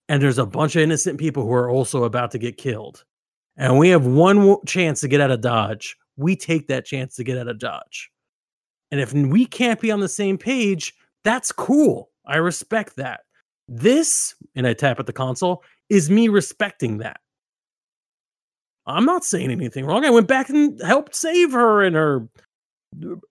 and 0.08 0.22
there's 0.22 0.38
a 0.38 0.46
bunch 0.46 0.76
of 0.76 0.82
innocent 0.82 1.18
people 1.18 1.44
who 1.44 1.52
are 1.52 1.70
also 1.70 2.04
about 2.04 2.30
to 2.32 2.38
get 2.38 2.56
killed 2.56 3.04
and 3.56 3.78
we 3.78 3.88
have 3.90 4.06
one 4.06 4.56
chance 4.66 5.00
to 5.00 5.08
get 5.08 5.20
out 5.20 5.30
of 5.30 5.40
dodge, 5.40 5.96
we 6.16 6.36
take 6.36 6.68
that 6.68 6.84
chance 6.84 7.14
to 7.16 7.24
get 7.24 7.38
out 7.38 7.48
of 7.48 7.58
dodge. 7.58 8.10
And 8.90 9.00
if 9.00 9.12
we 9.12 9.44
can't 9.44 9.80
be 9.80 9.90
on 9.90 10.00
the 10.00 10.08
same 10.08 10.38
page, 10.38 10.94
that's 11.24 11.52
cool. 11.52 12.10
I 12.26 12.36
respect 12.36 12.96
that. 12.96 13.20
This, 13.68 14.34
and 14.54 14.66
I 14.66 14.72
tap 14.72 14.98
at 14.98 15.06
the 15.06 15.12
console, 15.12 15.62
is 15.90 16.10
me 16.10 16.28
respecting 16.28 16.98
that. 16.98 17.20
I'm 18.86 19.04
not 19.04 19.24
saying 19.24 19.50
anything 19.50 19.84
wrong. 19.84 20.04
I 20.06 20.10
went 20.10 20.26
back 20.26 20.48
and 20.48 20.80
helped 20.82 21.14
save 21.14 21.52
her 21.52 21.84
and 21.84 21.94
her, 21.94 22.26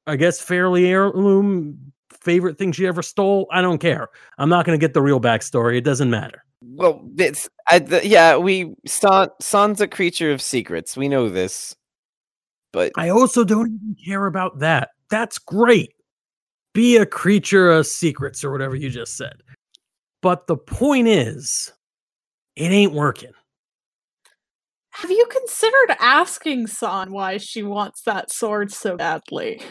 I 0.05 0.15
guess, 0.15 0.39
fairly 0.39 0.87
heirloom 0.87 1.91
favorite 2.21 2.57
thing 2.57 2.71
she 2.71 2.85
ever 2.85 3.01
stole. 3.01 3.47
I 3.51 3.61
don't 3.61 3.77
care. 3.79 4.09
I'm 4.37 4.49
not 4.49 4.65
going 4.65 4.77
to 4.77 4.83
get 4.83 4.93
the 4.93 5.01
real 5.01 5.19
backstory. 5.21 5.77
It 5.77 5.83
doesn't 5.83 6.09
matter. 6.09 6.43
Well, 6.61 7.07
it's 7.17 7.47
I, 7.69 7.79
th- 7.79 8.03
yeah. 8.03 8.35
We 8.37 8.75
Son 8.85 9.29
Son's 9.39 9.79
a 9.79 9.87
creature 9.87 10.31
of 10.31 10.41
secrets. 10.41 10.97
We 10.97 11.07
know 11.07 11.29
this, 11.29 11.75
but 12.73 12.91
I 12.97 13.09
also 13.09 13.43
don't 13.43 13.67
even 13.67 13.95
care 14.03 14.25
about 14.25 14.59
that. 14.59 14.89
That's 15.09 15.37
great. 15.37 15.93
Be 16.73 16.97
a 16.97 17.05
creature 17.05 17.71
of 17.71 17.87
secrets 17.87 18.43
or 18.43 18.51
whatever 18.51 18.75
you 18.75 18.89
just 18.89 19.17
said. 19.17 19.35
But 20.21 20.47
the 20.47 20.57
point 20.57 21.07
is, 21.07 21.71
it 22.55 22.71
ain't 22.71 22.93
working. 22.93 23.31
Have 24.97 25.11
you 25.11 25.25
considered 25.29 25.95
asking 25.99 26.67
San 26.67 27.11
why 27.11 27.37
she 27.37 27.61
wants 27.63 28.01
that 28.01 28.31
sword 28.31 28.71
so 28.71 28.97
badly? 28.97 29.61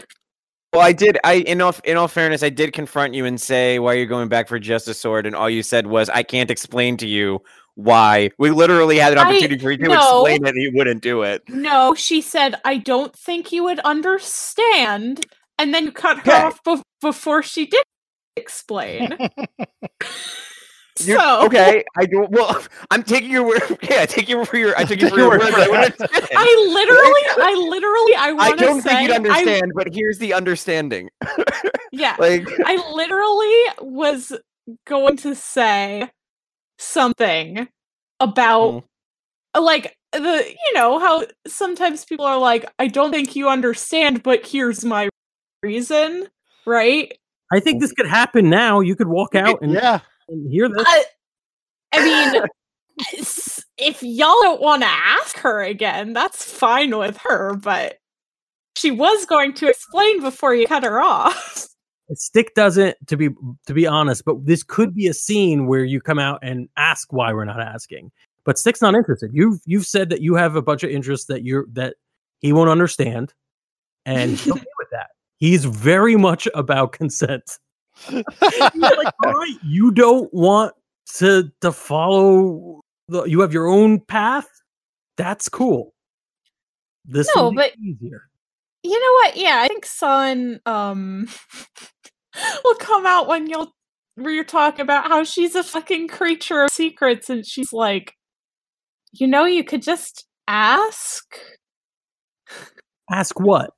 well, 0.73 0.83
I 0.83 0.92
did. 0.92 1.18
I 1.25 1.35
in 1.35 1.61
all 1.61 1.75
in 1.85 1.97
all 1.97 2.06
fairness, 2.09 2.42
I 2.45 2.49
did 2.50 2.73
confront 2.73 3.12
you 3.14 3.25
and 3.25 3.40
say 3.40 3.78
why 3.80 3.95
you're 3.95 4.06
going 4.06 4.28
back 4.28 4.47
for 4.47 4.59
just 4.61 4.87
a 4.88 4.95
sword, 4.95 5.26
and 5.26 5.35
all 5.35 5.50
you 5.50 5.62
said 5.64 5.88
was 5.88 6.09
I 6.11 6.23
can't 6.23 6.50
explain 6.50 6.97
to 6.99 7.09
you 7.09 7.40
why. 7.75 8.30
We 8.38 8.50
literally 8.50 8.99
had 8.99 9.12
an 9.12 9.18
I- 9.18 9.23
opportunity 9.23 9.59
for 9.59 9.73
you 9.73 9.78
to 9.78 9.88
no. 9.88 9.95
explain 9.95 10.47
it, 10.47 10.54
and 10.54 10.62
you 10.62 10.71
wouldn't 10.75 11.02
do 11.02 11.23
it. 11.23 11.42
No, 11.49 11.95
she 11.97 12.21
said, 12.21 12.54
I 12.64 12.76
don't 12.78 13.14
think 13.16 13.50
you 13.50 13.64
would 13.64 13.80
understand. 13.80 15.26
And 15.59 15.73
then 15.75 15.87
you 15.87 15.92
cut 15.92 16.18
her 16.18 16.33
Okay. 16.33 16.42
off 16.42 16.62
bef- 16.62 16.83
before 17.00 17.42
she 17.42 17.66
did 17.66 17.83
explain. 18.37 19.16
You- 21.00 21.18
so, 21.18 21.44
okay, 21.46 21.84
I 21.96 22.06
do. 22.06 22.26
Well, 22.30 22.62
I'm 22.90 23.02
taking 23.02 23.30
your 23.30 23.46
word. 23.46 23.62
Okay, 23.70 24.00
I 24.02 24.06
take 24.06 24.28
your 24.28 24.44
for 24.46 24.56
your. 24.56 24.76
I 24.78 24.84
took 24.84 25.00
you 25.00 25.08
for 25.10 25.18
your 25.18 25.28
word. 25.30 25.40
but 25.40 25.54
I 25.54 25.68
wouldn't. 25.68 25.94
I 26.00 26.66
literally, 26.70 27.46
I 27.46 27.66
literally, 27.68 28.14
I 28.16 28.28
I 28.28 28.32
want 28.32 28.58
don't 28.58 28.76
to 28.76 28.82
say, 28.82 28.88
think 28.90 29.02
you'd 29.02 29.12
I- 29.12 29.16
understand, 29.16 29.72
but 29.74 29.88
here's 29.94 30.18
the 30.18 30.32
understanding. 30.32 31.10
yeah, 31.92 32.16
Like, 32.18 32.48
I 32.64 32.76
literally 32.94 33.90
was 33.92 34.32
going 34.86 35.16
to 35.18 35.34
say 35.34 36.10
something 36.78 37.68
about 38.20 38.84
Mm. 39.56 39.62
like 39.62 39.96
the 40.12 40.44
you 40.66 40.74
know 40.74 40.98
how 40.98 41.24
sometimes 41.46 42.04
people 42.04 42.24
are 42.24 42.38
like 42.38 42.64
I 42.78 42.88
don't 42.88 43.10
think 43.10 43.36
you 43.36 43.48
understand 43.48 44.22
but 44.22 44.46
here's 44.46 44.84
my 44.84 45.08
reason, 45.62 46.28
right? 46.66 47.12
I 47.52 47.60
think 47.60 47.80
this 47.80 47.92
could 47.92 48.06
happen 48.06 48.50
now. 48.50 48.80
You 48.80 48.96
could 48.96 49.08
walk 49.08 49.34
out 49.34 49.60
and, 49.62 49.72
Yeah. 49.72 50.00
Hear 50.50 50.68
this. 50.68 50.85
I, 50.87 51.04
I 51.92 52.04
mean 52.04 52.42
if 53.78 54.02
y'all 54.02 54.42
don't 54.42 54.61
want 54.61 54.83
to 54.83 54.88
ask 54.88 55.37
her 55.38 55.62
again, 55.62 56.12
that's 56.12 56.45
fine 56.45 56.97
with 56.97 57.16
her, 57.18 57.54
but 57.54 57.99
she 58.76 58.90
was 58.90 59.26
going 59.26 59.54
to 59.54 59.68
explain 59.68 60.21
before 60.21 60.54
you 60.54 60.66
cut 60.66 60.85
her 60.85 61.00
off. 61.00 61.68
Stick 62.14 62.54
doesn't, 62.54 62.97
to 63.09 63.16
be 63.16 63.30
to 63.66 63.75
be 63.75 63.87
honest, 63.87 64.25
but 64.25 64.47
this 64.47 64.62
could 64.62 64.95
be 64.95 65.09
a 65.09 65.14
scene 65.14 65.66
where 65.66 65.85
you 65.85 66.00
come 66.00 66.21
out 66.21 66.38
and 66.40 66.68
ask 66.76 67.12
why 67.12 67.33
we're 67.33 67.45
not 67.45 67.61
asking. 67.61 68.12
But 68.45 68.59
Stick's 68.59 68.80
not 68.80 68.95
interested. 68.95 69.33
You've 69.35 69.59
you've 69.66 69.87
said 69.87 70.09
that 70.11 70.21
you 70.21 70.37
have 70.37 70.54
a 70.54 70.62
bunch 70.62 70.85
of 70.85 70.90
interests 70.90 71.26
that 71.26 71.45
you're 71.45 71.66
that 71.73 71.97
he 72.40 72.52
won't 72.52 72.71
understand, 72.71 73.35
and 74.04 74.30
he's 74.30 74.47
okay 74.52 74.64
with 74.78 74.88
that. 74.92 75.09
He's 75.38 75.64
very 75.64 76.14
much 76.14 76.47
about 76.54 76.92
consent. 76.92 77.59
Like, 78.74 79.14
all 79.24 79.32
right, 79.32 79.56
you 79.64 79.90
don't 79.90 80.32
want 80.34 80.74
to 81.16 81.50
to 81.62 81.72
follow 81.72 82.80
the, 83.08 83.24
you 83.24 83.40
have 83.40 83.52
your 83.52 83.66
own 83.68 84.00
path. 84.00 84.48
That's 85.16 85.48
cool. 85.48 85.94
This 87.04 87.28
No, 87.34 87.52
but- 87.52 87.76
easier. 87.78 88.22
You 88.82 88.92
know 89.00 89.12
what? 89.24 89.36
Yeah, 89.36 89.60
I 89.62 89.68
think 89.68 89.84
San 89.86 90.60
um 90.66 91.26
will 92.64 92.74
come 92.76 93.06
out 93.06 93.28
when 93.28 93.48
you'll 93.48 93.72
where 94.16 94.32
you're 94.32 94.44
talking 94.44 94.82
about 94.82 95.08
how 95.08 95.24
she's 95.24 95.54
a 95.54 95.62
fucking 95.64 96.08
creature 96.08 96.62
of 96.64 96.70
secrets 96.70 97.28
and 97.30 97.46
she's 97.46 97.72
like, 97.72 98.14
you 99.12 99.26
know, 99.26 99.44
you 99.44 99.64
could 99.64 99.82
just 99.82 100.26
ask 100.48 101.24
Ask 103.10 103.38
what? 103.40 103.70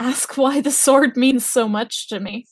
ask 0.00 0.36
why 0.36 0.60
the 0.60 0.70
sword 0.70 1.16
means 1.16 1.44
so 1.46 1.68
much 1.68 2.08
to 2.08 2.18
me. 2.20 2.46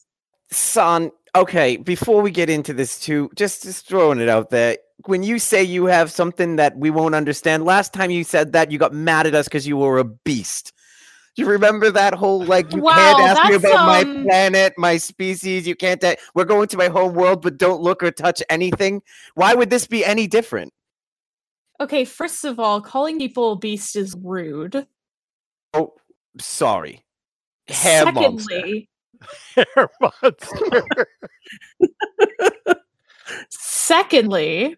Son. 0.50 1.11
Okay, 1.35 1.76
before 1.76 2.23
we 2.23 2.30
get 2.30 2.50
into 2.50 2.73
this, 2.73 2.99
too, 2.99 3.30
just 3.37 3.62
just 3.62 3.87
throwing 3.87 4.21
it 4.21 4.28
out 4.28 4.50
there. 4.50 4.78
When 5.07 5.23
you 5.23 5.38
say 5.38 5.62
you 5.62 5.87
have 5.87 6.11
something 6.11 6.57
that 6.57 6.76
we 6.76 6.90
won't 6.90 7.14
understand, 7.14 7.64
last 7.64 7.95
time 7.95 8.11
you 8.11 8.25
said 8.25 8.52
that, 8.52 8.71
you 8.71 8.78
got 8.78 8.92
mad 8.92 9.26
at 9.26 9.35
us 9.35 9.47
because 9.47 9.66
you 9.66 9.76
were 9.76 9.99
a 9.99 10.04
beast. 10.04 10.73
Do 11.37 11.42
you 11.42 11.49
remember 11.49 11.90
that 11.92 12.14
whole 12.14 12.45
like 12.45 12.75
you 12.75 12.83
Wow, 12.83 12.95
can't 12.95 13.21
ask 13.21 13.49
me 13.49 13.54
about 13.54 13.87
my 13.87 14.00
um, 14.00 14.25
planet, 14.25 14.75
my 14.76 14.97
species? 14.97 15.66
You 15.66 15.76
can't. 15.76 16.04
we're 16.35 16.45
going 16.45 16.69
to 16.69 16.76
my 16.76 16.88
home 16.88 17.14
world, 17.14 17.42
but 17.42 17.57
don't 17.57 17.80
look 17.80 18.02
or 18.02 18.11
touch 18.11 18.42
anything. 18.50 19.02
Why 19.35 19.54
would 19.54 19.71
this 19.71 19.87
be 19.87 20.04
any 20.04 20.26
different? 20.26 20.73
Okay, 21.80 22.04
first 22.04 22.45
of 22.45 22.59
all, 22.59 22.83
calling 22.83 23.19
people 23.19 23.52
a 23.52 23.57
beast 23.57 23.97
is 23.97 24.14
rude. 24.21 24.87
Oh, 25.73 25.95
sorry. 26.38 27.04
Hair 27.69 28.12
monster. 28.12 28.62
Secondly, 29.55 29.67
Hair 29.77 29.91
monster. 30.00 31.07
secondly, 33.50 34.77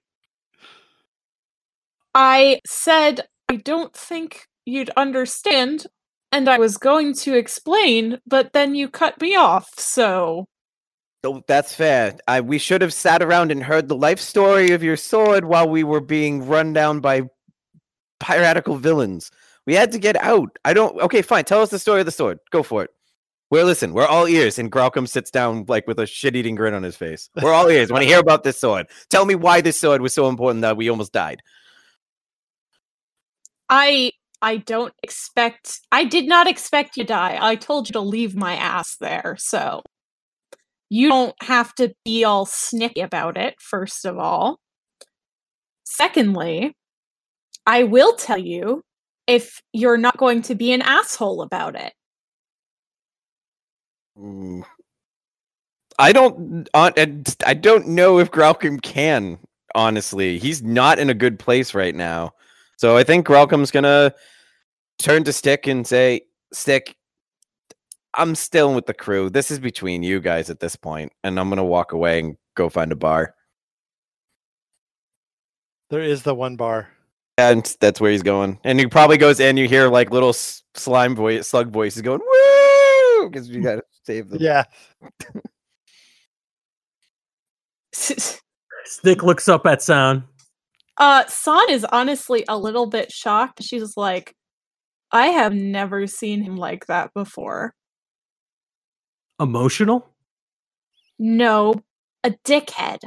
I 2.14 2.60
said 2.66 3.20
I 3.48 3.56
don't 3.56 3.94
think 3.94 4.46
you'd 4.64 4.90
understand 4.96 5.86
and 6.30 6.48
I 6.48 6.58
was 6.58 6.78
going 6.78 7.14
to 7.16 7.34
explain, 7.36 8.18
but 8.26 8.52
then 8.52 8.74
you 8.74 8.88
cut 8.88 9.20
me 9.20 9.36
off. 9.36 9.68
So, 9.78 10.46
Oh, 11.24 11.40
that's 11.46 11.72
fair. 11.74 12.16
I 12.26 12.40
we 12.40 12.58
should 12.58 12.80
have 12.82 12.92
sat 12.92 13.22
around 13.22 13.52
and 13.52 13.62
heard 13.62 13.88
the 13.88 13.96
life 13.96 14.18
story 14.18 14.72
of 14.72 14.82
your 14.82 14.96
sword 14.96 15.44
while 15.44 15.68
we 15.68 15.84
were 15.84 16.00
being 16.00 16.46
run 16.46 16.72
down 16.72 17.00
by 17.00 17.22
piratical 18.18 18.76
villains. 18.76 19.30
We 19.64 19.74
had 19.74 19.92
to 19.92 19.98
get 20.00 20.16
out. 20.16 20.58
I 20.64 20.74
don't. 20.74 20.98
Okay, 21.00 21.22
fine. 21.22 21.44
Tell 21.44 21.60
us 21.62 21.70
the 21.70 21.78
story 21.78 22.00
of 22.00 22.06
the 22.06 22.12
sword. 22.12 22.40
Go 22.50 22.64
for 22.64 22.82
it. 22.82 22.90
We're 23.52 23.64
listen. 23.64 23.92
We're 23.92 24.06
all 24.06 24.26
ears. 24.26 24.58
And 24.58 24.72
Graucom 24.72 25.06
sits 25.06 25.30
down 25.30 25.66
like 25.68 25.86
with 25.86 25.98
a 25.98 26.06
shit-eating 26.06 26.54
grin 26.54 26.72
on 26.72 26.82
his 26.82 26.96
face. 26.96 27.28
We're 27.42 27.52
all 27.52 27.68
ears. 27.68 27.92
Want 27.92 28.00
to 28.00 28.08
hear 28.08 28.18
about 28.18 28.44
this 28.44 28.58
sword? 28.58 28.86
Tell 29.10 29.26
me 29.26 29.34
why 29.34 29.60
this 29.60 29.78
sword 29.78 30.00
was 30.00 30.14
so 30.14 30.30
important 30.30 30.62
that 30.62 30.78
we 30.78 30.88
almost 30.88 31.12
died. 31.12 31.42
I 33.68 34.12
I 34.40 34.56
don't 34.56 34.94
expect 35.02 35.80
I 35.92 36.04
did 36.04 36.26
not 36.26 36.46
expect 36.46 36.96
you 36.96 37.04
to 37.04 37.08
die. 37.08 37.36
I 37.38 37.56
told 37.56 37.90
you 37.90 37.92
to 37.92 38.00
leave 38.00 38.34
my 38.34 38.56
ass 38.56 38.96
there. 38.96 39.36
So, 39.38 39.82
you 40.88 41.10
don't 41.10 41.34
have 41.42 41.74
to 41.74 41.92
be 42.06 42.24
all 42.24 42.46
snippy 42.46 43.02
about 43.02 43.36
it 43.36 43.56
first 43.60 44.06
of 44.06 44.16
all. 44.16 44.60
Secondly, 45.84 46.74
I 47.66 47.82
will 47.82 48.14
tell 48.16 48.38
you 48.38 48.82
if 49.26 49.60
you're 49.74 49.98
not 49.98 50.16
going 50.16 50.40
to 50.40 50.54
be 50.54 50.72
an 50.72 50.80
asshole 50.80 51.42
about 51.42 51.76
it. 51.76 51.92
I 55.98 56.12
don't. 56.12 56.68
Uh, 56.74 56.90
I 57.46 57.54
don't 57.54 57.88
know 57.88 58.18
if 58.18 58.30
Graucom 58.30 58.80
can. 58.82 59.38
Honestly, 59.74 60.38
he's 60.38 60.62
not 60.62 60.98
in 60.98 61.10
a 61.10 61.14
good 61.14 61.38
place 61.38 61.74
right 61.74 61.94
now. 61.94 62.32
So 62.76 62.96
I 62.96 63.04
think 63.04 63.26
Graucom's 63.26 63.70
gonna 63.70 64.12
turn 64.98 65.24
to 65.24 65.32
Stick 65.32 65.66
and 65.66 65.86
say, 65.86 66.22
Stick, 66.52 66.96
I'm 68.14 68.34
still 68.34 68.74
with 68.74 68.86
the 68.86 68.94
crew. 68.94 69.30
This 69.30 69.50
is 69.50 69.58
between 69.58 70.02
you 70.02 70.20
guys 70.20 70.50
at 70.50 70.60
this 70.60 70.76
point, 70.76 71.12
and 71.24 71.38
I'm 71.38 71.48
gonna 71.48 71.64
walk 71.64 71.92
away 71.92 72.20
and 72.20 72.36
go 72.54 72.68
find 72.68 72.92
a 72.92 72.96
bar. 72.96 73.34
There 75.90 76.00
is 76.02 76.22
the 76.22 76.34
one 76.34 76.56
bar. 76.56 76.88
And 77.38 77.64
that's 77.80 78.00
where 78.00 78.10
he's 78.10 78.22
going. 78.22 78.58
And 78.62 78.78
he 78.78 78.86
probably 78.86 79.16
goes 79.16 79.40
in. 79.40 79.56
You 79.56 79.66
hear 79.66 79.88
like 79.88 80.10
little 80.10 80.32
slime 80.32 81.16
voice, 81.16 81.48
slug 81.48 81.70
voices 81.70 82.02
going 82.02 82.20
woo 82.20 82.61
because 83.30 83.48
you 83.48 83.62
gotta 83.62 83.82
save 84.04 84.28
them. 84.30 84.38
Yeah. 84.40 84.64
Stick 87.92 89.22
looks 89.22 89.48
up 89.48 89.66
at 89.66 89.82
sound. 89.82 90.24
uh, 90.98 91.24
San 91.26 91.70
is 91.70 91.84
honestly 91.84 92.44
a 92.48 92.58
little 92.58 92.86
bit 92.86 93.10
shocked. 93.12 93.62
She's 93.62 93.96
like, 93.96 94.34
I 95.12 95.26
have 95.28 95.54
never 95.54 96.06
seen 96.06 96.42
him 96.42 96.56
like 96.56 96.86
that 96.86 97.12
before. 97.14 97.74
Emotional? 99.40 100.08
No, 101.18 101.74
a 102.24 102.30
dickhead. 102.44 102.98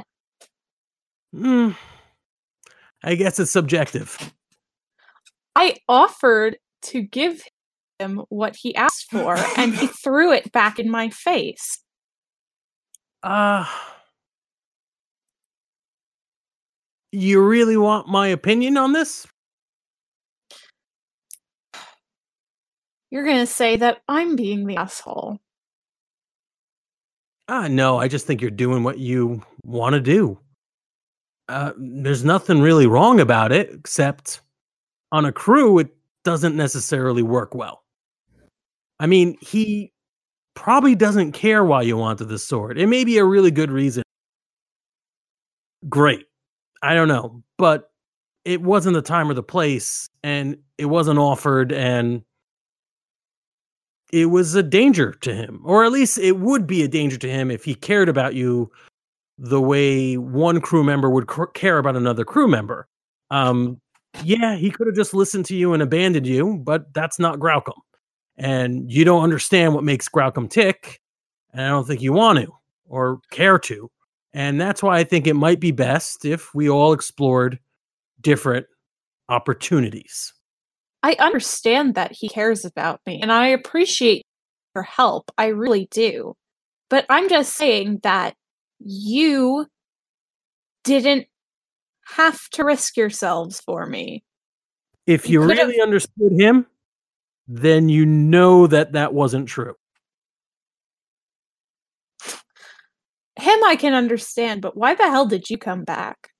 Hmm. 1.32 1.70
I 3.02 3.14
guess 3.14 3.38
it's 3.38 3.50
subjective. 3.50 4.32
I 5.54 5.76
offered 5.88 6.58
to 6.82 7.02
give 7.02 7.42
him 7.98 8.22
what 8.28 8.56
he 8.56 8.74
asked 8.74 9.10
for, 9.10 9.36
and 9.56 9.74
he 9.74 9.86
threw 9.86 10.32
it 10.32 10.52
back 10.52 10.78
in 10.78 10.90
my 10.90 11.10
face. 11.10 11.80
Uh 13.22 13.66
you 17.12 17.42
really 17.42 17.76
want 17.76 18.08
my 18.08 18.28
opinion 18.28 18.76
on 18.76 18.92
this? 18.92 19.26
You're 23.10 23.24
gonna 23.24 23.46
say 23.46 23.76
that 23.76 24.02
I'm 24.08 24.36
being 24.36 24.66
the 24.66 24.76
asshole. 24.76 25.38
Ah, 27.48 27.68
no, 27.68 27.98
I 27.98 28.08
just 28.08 28.26
think 28.26 28.42
you're 28.42 28.50
doing 28.50 28.82
what 28.82 28.98
you 28.98 29.42
want 29.62 29.94
to 29.94 30.00
do. 30.00 30.38
Uh, 31.48 31.72
there's 31.78 32.24
nothing 32.24 32.60
really 32.60 32.88
wrong 32.88 33.20
about 33.20 33.52
it, 33.52 33.70
except 33.72 34.40
on 35.12 35.24
a 35.24 35.32
crew, 35.32 35.78
it 35.78 35.88
doesn't 36.24 36.56
necessarily 36.56 37.22
work 37.22 37.54
well. 37.54 37.84
I 38.98 39.06
mean, 39.06 39.36
he 39.40 39.92
probably 40.54 40.94
doesn't 40.94 41.32
care 41.32 41.64
why 41.64 41.82
you 41.82 41.96
wanted 41.96 42.26
the 42.26 42.38
sword. 42.38 42.78
It 42.78 42.86
may 42.86 43.04
be 43.04 43.18
a 43.18 43.24
really 43.24 43.50
good 43.50 43.70
reason. 43.70 44.02
Great. 45.88 46.26
I 46.82 46.94
don't 46.94 47.08
know, 47.08 47.42
but 47.58 47.90
it 48.44 48.62
wasn't 48.62 48.94
the 48.94 49.02
time 49.02 49.30
or 49.30 49.34
the 49.34 49.42
place, 49.42 50.08
and 50.22 50.56
it 50.78 50.86
wasn't 50.86 51.18
offered, 51.18 51.72
and 51.72 52.22
it 54.12 54.26
was 54.26 54.54
a 54.54 54.62
danger 54.62 55.12
to 55.12 55.34
him, 55.34 55.60
or 55.64 55.84
at 55.84 55.92
least 55.92 56.18
it 56.18 56.38
would 56.38 56.66
be 56.66 56.82
a 56.82 56.88
danger 56.88 57.16
to 57.18 57.28
him 57.28 57.50
if 57.50 57.64
he 57.64 57.74
cared 57.74 58.08
about 58.08 58.34
you 58.34 58.70
the 59.38 59.60
way 59.60 60.16
one 60.16 60.60
crew 60.60 60.84
member 60.84 61.10
would 61.10 61.26
cr- 61.26 61.46
care 61.46 61.78
about 61.78 61.96
another 61.96 62.24
crew 62.24 62.48
member. 62.48 62.86
Um, 63.30 63.80
yeah, 64.22 64.56
he 64.56 64.70
could 64.70 64.86
have 64.86 64.96
just 64.96 65.12
listened 65.12 65.44
to 65.46 65.56
you 65.56 65.74
and 65.74 65.82
abandoned 65.82 66.26
you, 66.26 66.58
but 66.58 66.92
that's 66.94 67.18
not 67.18 67.38
Graucom. 67.38 67.74
And 68.38 68.90
you 68.90 69.04
don't 69.04 69.22
understand 69.22 69.74
what 69.74 69.84
makes 69.84 70.08
Graucom 70.08 70.50
tick, 70.50 71.00
and 71.52 71.62
I 71.62 71.68
don't 71.68 71.86
think 71.86 72.02
you 72.02 72.12
want 72.12 72.38
to 72.40 72.52
or 72.86 73.20
care 73.30 73.58
to. 73.60 73.90
And 74.34 74.60
that's 74.60 74.82
why 74.82 74.98
I 74.98 75.04
think 75.04 75.26
it 75.26 75.34
might 75.34 75.60
be 75.60 75.72
best 75.72 76.24
if 76.24 76.54
we 76.54 76.68
all 76.68 76.92
explored 76.92 77.58
different 78.20 78.66
opportunities. 79.28 80.34
I 81.02 81.16
understand 81.18 81.94
that 81.94 82.12
he 82.12 82.28
cares 82.28 82.64
about 82.64 83.00
me, 83.06 83.20
and 83.22 83.32
I 83.32 83.48
appreciate 83.48 84.26
your 84.74 84.82
help. 84.82 85.30
I 85.38 85.46
really 85.46 85.88
do. 85.90 86.34
But 86.90 87.06
I'm 87.08 87.28
just 87.28 87.54
saying 87.54 88.00
that 88.02 88.34
you 88.78 89.66
didn't 90.84 91.26
have 92.04 92.48
to 92.50 92.64
risk 92.64 92.96
yourselves 92.96 93.60
for 93.60 93.86
me. 93.86 94.22
If 95.06 95.28
You 95.28 95.42
you 95.42 95.48
really 95.48 95.80
understood 95.80 96.32
him, 96.32 96.66
then 97.48 97.88
you 97.88 98.04
know 98.04 98.66
that 98.66 98.92
that 98.92 99.14
wasn't 99.14 99.48
true. 99.48 99.74
Him, 103.38 103.64
I 103.64 103.76
can 103.76 103.94
understand, 103.94 104.62
but 104.62 104.76
why 104.76 104.94
the 104.94 105.04
hell 105.04 105.26
did 105.26 105.50
you 105.50 105.58
come 105.58 105.84
back? 105.84 106.30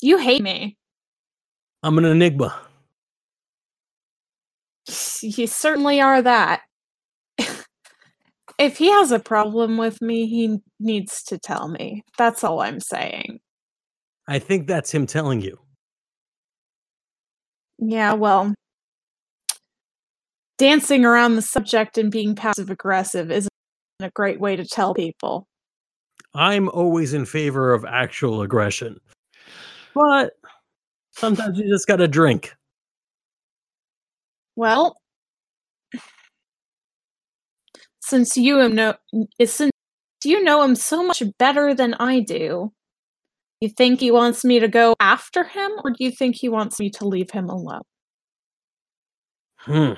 You 0.00 0.18
hate 0.18 0.42
me. 0.42 0.76
I'm 1.82 1.98
an 1.98 2.04
enigma. 2.04 2.60
You 5.22 5.46
certainly 5.46 6.02
are 6.02 6.20
that. 6.20 6.60
if 8.58 8.76
he 8.76 8.90
has 8.90 9.10
a 9.10 9.18
problem 9.18 9.78
with 9.78 10.02
me, 10.02 10.26
he 10.26 10.58
needs 10.78 11.22
to 11.24 11.38
tell 11.38 11.68
me. 11.68 12.04
That's 12.18 12.44
all 12.44 12.60
I'm 12.60 12.80
saying. 12.80 13.40
I 14.28 14.38
think 14.38 14.66
that's 14.66 14.92
him 14.92 15.06
telling 15.06 15.40
you. 15.40 15.63
Yeah, 17.78 18.14
well, 18.14 18.54
dancing 20.58 21.04
around 21.04 21.34
the 21.34 21.42
subject 21.42 21.98
and 21.98 22.10
being 22.10 22.34
passive 22.34 22.70
aggressive 22.70 23.30
isn't 23.30 23.50
a 24.00 24.10
great 24.10 24.40
way 24.40 24.56
to 24.56 24.64
tell 24.64 24.94
people. 24.94 25.46
I'm 26.34 26.68
always 26.68 27.14
in 27.14 27.24
favor 27.24 27.72
of 27.72 27.84
actual 27.84 28.42
aggression. 28.42 29.00
But 29.94 30.32
sometimes 31.12 31.58
you 31.58 31.68
just 31.68 31.86
got 31.86 31.96
to 31.96 32.08
drink. 32.08 32.54
Well, 34.56 34.96
since 38.00 38.36
you 38.36 38.60
am 38.60 38.74
know 38.74 38.94
since 39.44 39.70
you 40.24 40.42
know 40.42 40.62
him 40.62 40.74
so 40.74 41.04
much 41.04 41.22
better 41.38 41.74
than 41.74 41.94
I 41.94 42.20
do, 42.20 42.72
you 43.60 43.68
think 43.68 44.00
he 44.00 44.10
wants 44.10 44.44
me 44.44 44.60
to 44.60 44.68
go 44.68 44.94
after 45.00 45.44
him, 45.44 45.72
or 45.84 45.90
do 45.90 46.04
you 46.04 46.10
think 46.10 46.36
he 46.36 46.48
wants 46.48 46.78
me 46.78 46.90
to 46.90 47.06
leave 47.06 47.30
him 47.30 47.48
alone? 47.48 47.82
Hmm. 49.58 49.92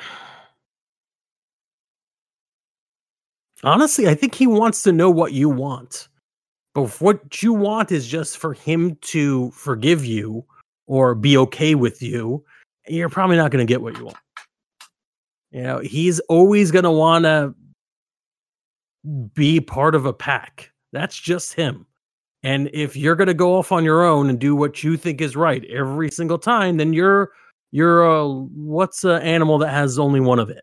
Honestly, 3.64 4.08
I 4.08 4.14
think 4.14 4.34
he 4.34 4.46
wants 4.46 4.82
to 4.84 4.92
know 4.92 5.10
what 5.10 5.32
you 5.32 5.48
want. 5.48 6.08
But 6.74 7.00
what 7.00 7.42
you 7.42 7.52
want 7.54 7.90
is 7.90 8.06
just 8.06 8.36
for 8.36 8.52
him 8.52 8.96
to 8.96 9.50
forgive 9.52 10.04
you 10.04 10.44
or 10.86 11.14
be 11.14 11.36
okay 11.38 11.74
with 11.74 12.02
you. 12.02 12.44
You're 12.86 13.08
probably 13.08 13.36
not 13.36 13.50
going 13.50 13.66
to 13.66 13.70
get 13.70 13.80
what 13.80 13.96
you 13.96 14.04
want. 14.04 14.18
You 15.50 15.62
know, 15.62 15.78
he's 15.78 16.20
always 16.20 16.70
going 16.70 16.84
to 16.84 16.90
want 16.90 17.24
to 17.24 17.54
be 19.34 19.58
part 19.60 19.94
of 19.94 20.04
a 20.04 20.12
pack. 20.12 20.70
That's 20.92 21.18
just 21.18 21.54
him. 21.54 21.86
And 22.42 22.70
if 22.72 22.96
you're 22.96 23.16
going 23.16 23.29
to 23.29 23.35
go 23.35 23.57
off 23.57 23.72
on 23.72 23.85
your 23.85 24.05
own 24.05 24.29
and 24.31 24.38
do 24.38 24.55
what 24.55 24.85
you 24.85 24.96
think 24.96 25.20
is 25.20 25.35
right 25.35 25.64
every 25.64 26.11
single 26.11 26.38
time, 26.38 26.77
then 26.77 26.92
you're 26.92 27.33
you're 27.72 28.05
a 28.05 28.29
what's 28.29 29.05
an 29.05 29.22
animal 29.22 29.59
that 29.59 29.70
has 29.70 29.99
only 29.99 30.20
one 30.20 30.38
of 30.38 30.51
it? 30.51 30.62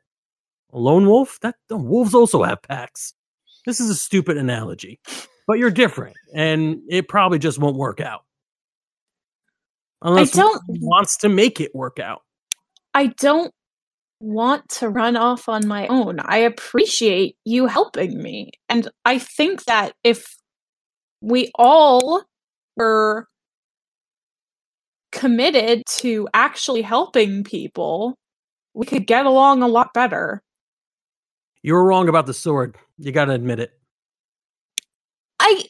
A 0.72 0.80
lone 0.80 1.06
wolf? 1.06 1.40
That 1.42 1.56
the 1.68 1.78
wolves 1.78 2.14
also 2.14 2.44
have 2.44 2.62
packs. 2.62 3.14
This 3.66 3.80
is 3.80 3.90
a 3.90 3.96
stupid 3.96 4.38
analogy, 4.38 5.00
but 5.48 5.58
you're 5.58 5.72
different, 5.72 6.16
and 6.34 6.80
it 6.90 7.08
probably 7.08 7.40
just 7.40 7.60
won't 7.60 7.78
work 7.78 8.00
out. 8.02 8.22
Unless 10.02 10.32
don't- 10.32 10.62
one 10.68 10.80
wants 10.82 11.18
to 11.18 11.30
make 11.30 11.62
it 11.62 11.74
work 11.74 12.00
out. 12.00 12.22
I 12.94 13.08
don't 13.08 13.54
want 14.20 14.70
to 14.70 14.90
run 14.90 15.18
off 15.18 15.50
on 15.50 15.68
my 15.68 15.88
own. 15.88 16.20
I 16.20 16.38
appreciate 16.38 17.38
you 17.44 17.68
helping 17.68 18.22
me. 18.22 18.52
And 18.70 18.90
I 19.06 19.20
think 19.20 19.66
that 19.66 19.94
if 20.04 20.38
we 21.24 21.50
all 21.56 22.22
were 22.76 23.28
committed 25.14 25.84
to 25.88 26.28
actually 26.34 26.82
helping 26.82 27.44
people, 27.46 28.16
we 28.74 28.86
could 28.86 29.08
get 29.08 29.26
along 29.26 29.64
a 29.64 29.68
lot 29.68 29.94
better. 29.94 30.42
You 31.62 31.76
were 31.76 31.86
wrong 31.86 32.10
about 32.10 32.26
the 32.26 32.34
sword. 32.34 32.76
You 32.98 33.14
got 33.14 33.26
to 33.26 33.32
admit 33.32 33.60
it. 33.62 33.72
I 35.40 35.64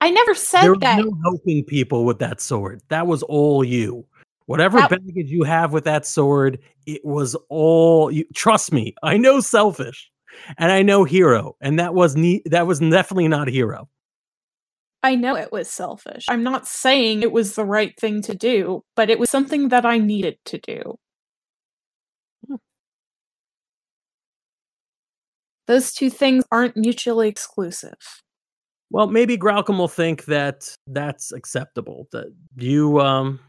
I 0.00 0.10
never 0.10 0.34
said 0.34 0.62
there 0.62 0.72
was 0.72 0.80
that. 0.80 1.04
no 1.04 1.10
helping 1.24 1.64
people 1.64 2.04
with 2.04 2.20
that 2.20 2.40
sword. 2.40 2.82
That 2.88 3.08
was 3.08 3.24
all 3.24 3.64
you. 3.64 4.06
Whatever 4.46 4.78
That- 4.78 4.90
baggage 4.90 5.28
you 5.30 5.42
have 5.42 5.72
with 5.72 5.84
that 5.84 6.06
sword, 6.06 6.60
it 6.86 7.04
was 7.04 7.34
all 7.48 8.12
you. 8.12 8.24
Trust 8.34 8.72
me, 8.72 8.94
I 9.02 9.16
know 9.16 9.40
selfish, 9.40 10.08
and 10.56 10.70
I 10.70 10.82
know 10.82 11.02
hero, 11.02 11.56
and 11.60 11.80
that 11.80 11.94
was 11.94 12.14
ne- 12.14 12.42
that 12.46 12.68
was 12.68 12.78
definitely 12.78 13.26
not 13.26 13.48
hero. 13.48 13.88
I 15.02 15.14
know 15.14 15.36
it 15.36 15.52
was 15.52 15.70
selfish. 15.70 16.24
I'm 16.28 16.42
not 16.42 16.66
saying 16.66 17.22
it 17.22 17.32
was 17.32 17.54
the 17.54 17.64
right 17.64 17.94
thing 17.98 18.22
to 18.22 18.34
do, 18.34 18.82
but 18.96 19.10
it 19.10 19.18
was 19.18 19.30
something 19.30 19.68
that 19.68 19.86
I 19.86 19.98
needed 19.98 20.38
to 20.46 20.58
do. 20.58 20.98
Those 25.66 25.92
two 25.92 26.10
things 26.10 26.44
aren't 26.50 26.76
mutually 26.76 27.28
exclusive. 27.28 27.96
Well, 28.90 29.08
maybe 29.08 29.36
Graucom 29.36 29.78
will 29.78 29.88
think 29.88 30.26
that 30.26 30.74
that's 30.86 31.32
acceptable. 31.32 32.08
That 32.12 32.32
you 32.56 33.00
um 33.00 33.40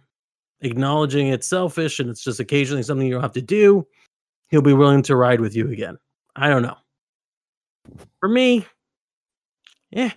acknowledging 0.61 1.27
it's 1.27 1.47
selfish 1.47 1.99
and 1.99 2.09
it's 2.09 2.23
just 2.23 2.39
occasionally 2.39 2.83
something 2.83 3.07
you'll 3.07 3.21
have 3.21 3.33
to 3.33 3.41
do, 3.41 3.85
he'll 4.49 4.61
be 4.61 4.73
willing 4.73 5.03
to 5.03 5.15
ride 5.15 5.39
with 5.39 5.55
you 5.55 5.71
again. 5.71 5.97
I 6.35 6.49
don't 6.49 6.63
know. 6.63 6.77
For 8.19 8.29
me, 8.29 8.65
yeah, 9.91 10.11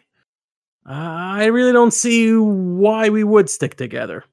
I 0.93 1.47
really 1.47 1.73
don't 1.73 1.93
see 1.93 2.35
why 2.35 3.11
we 3.11 3.23
would 3.23 3.49
stick 3.49 3.77
together. 3.77 4.25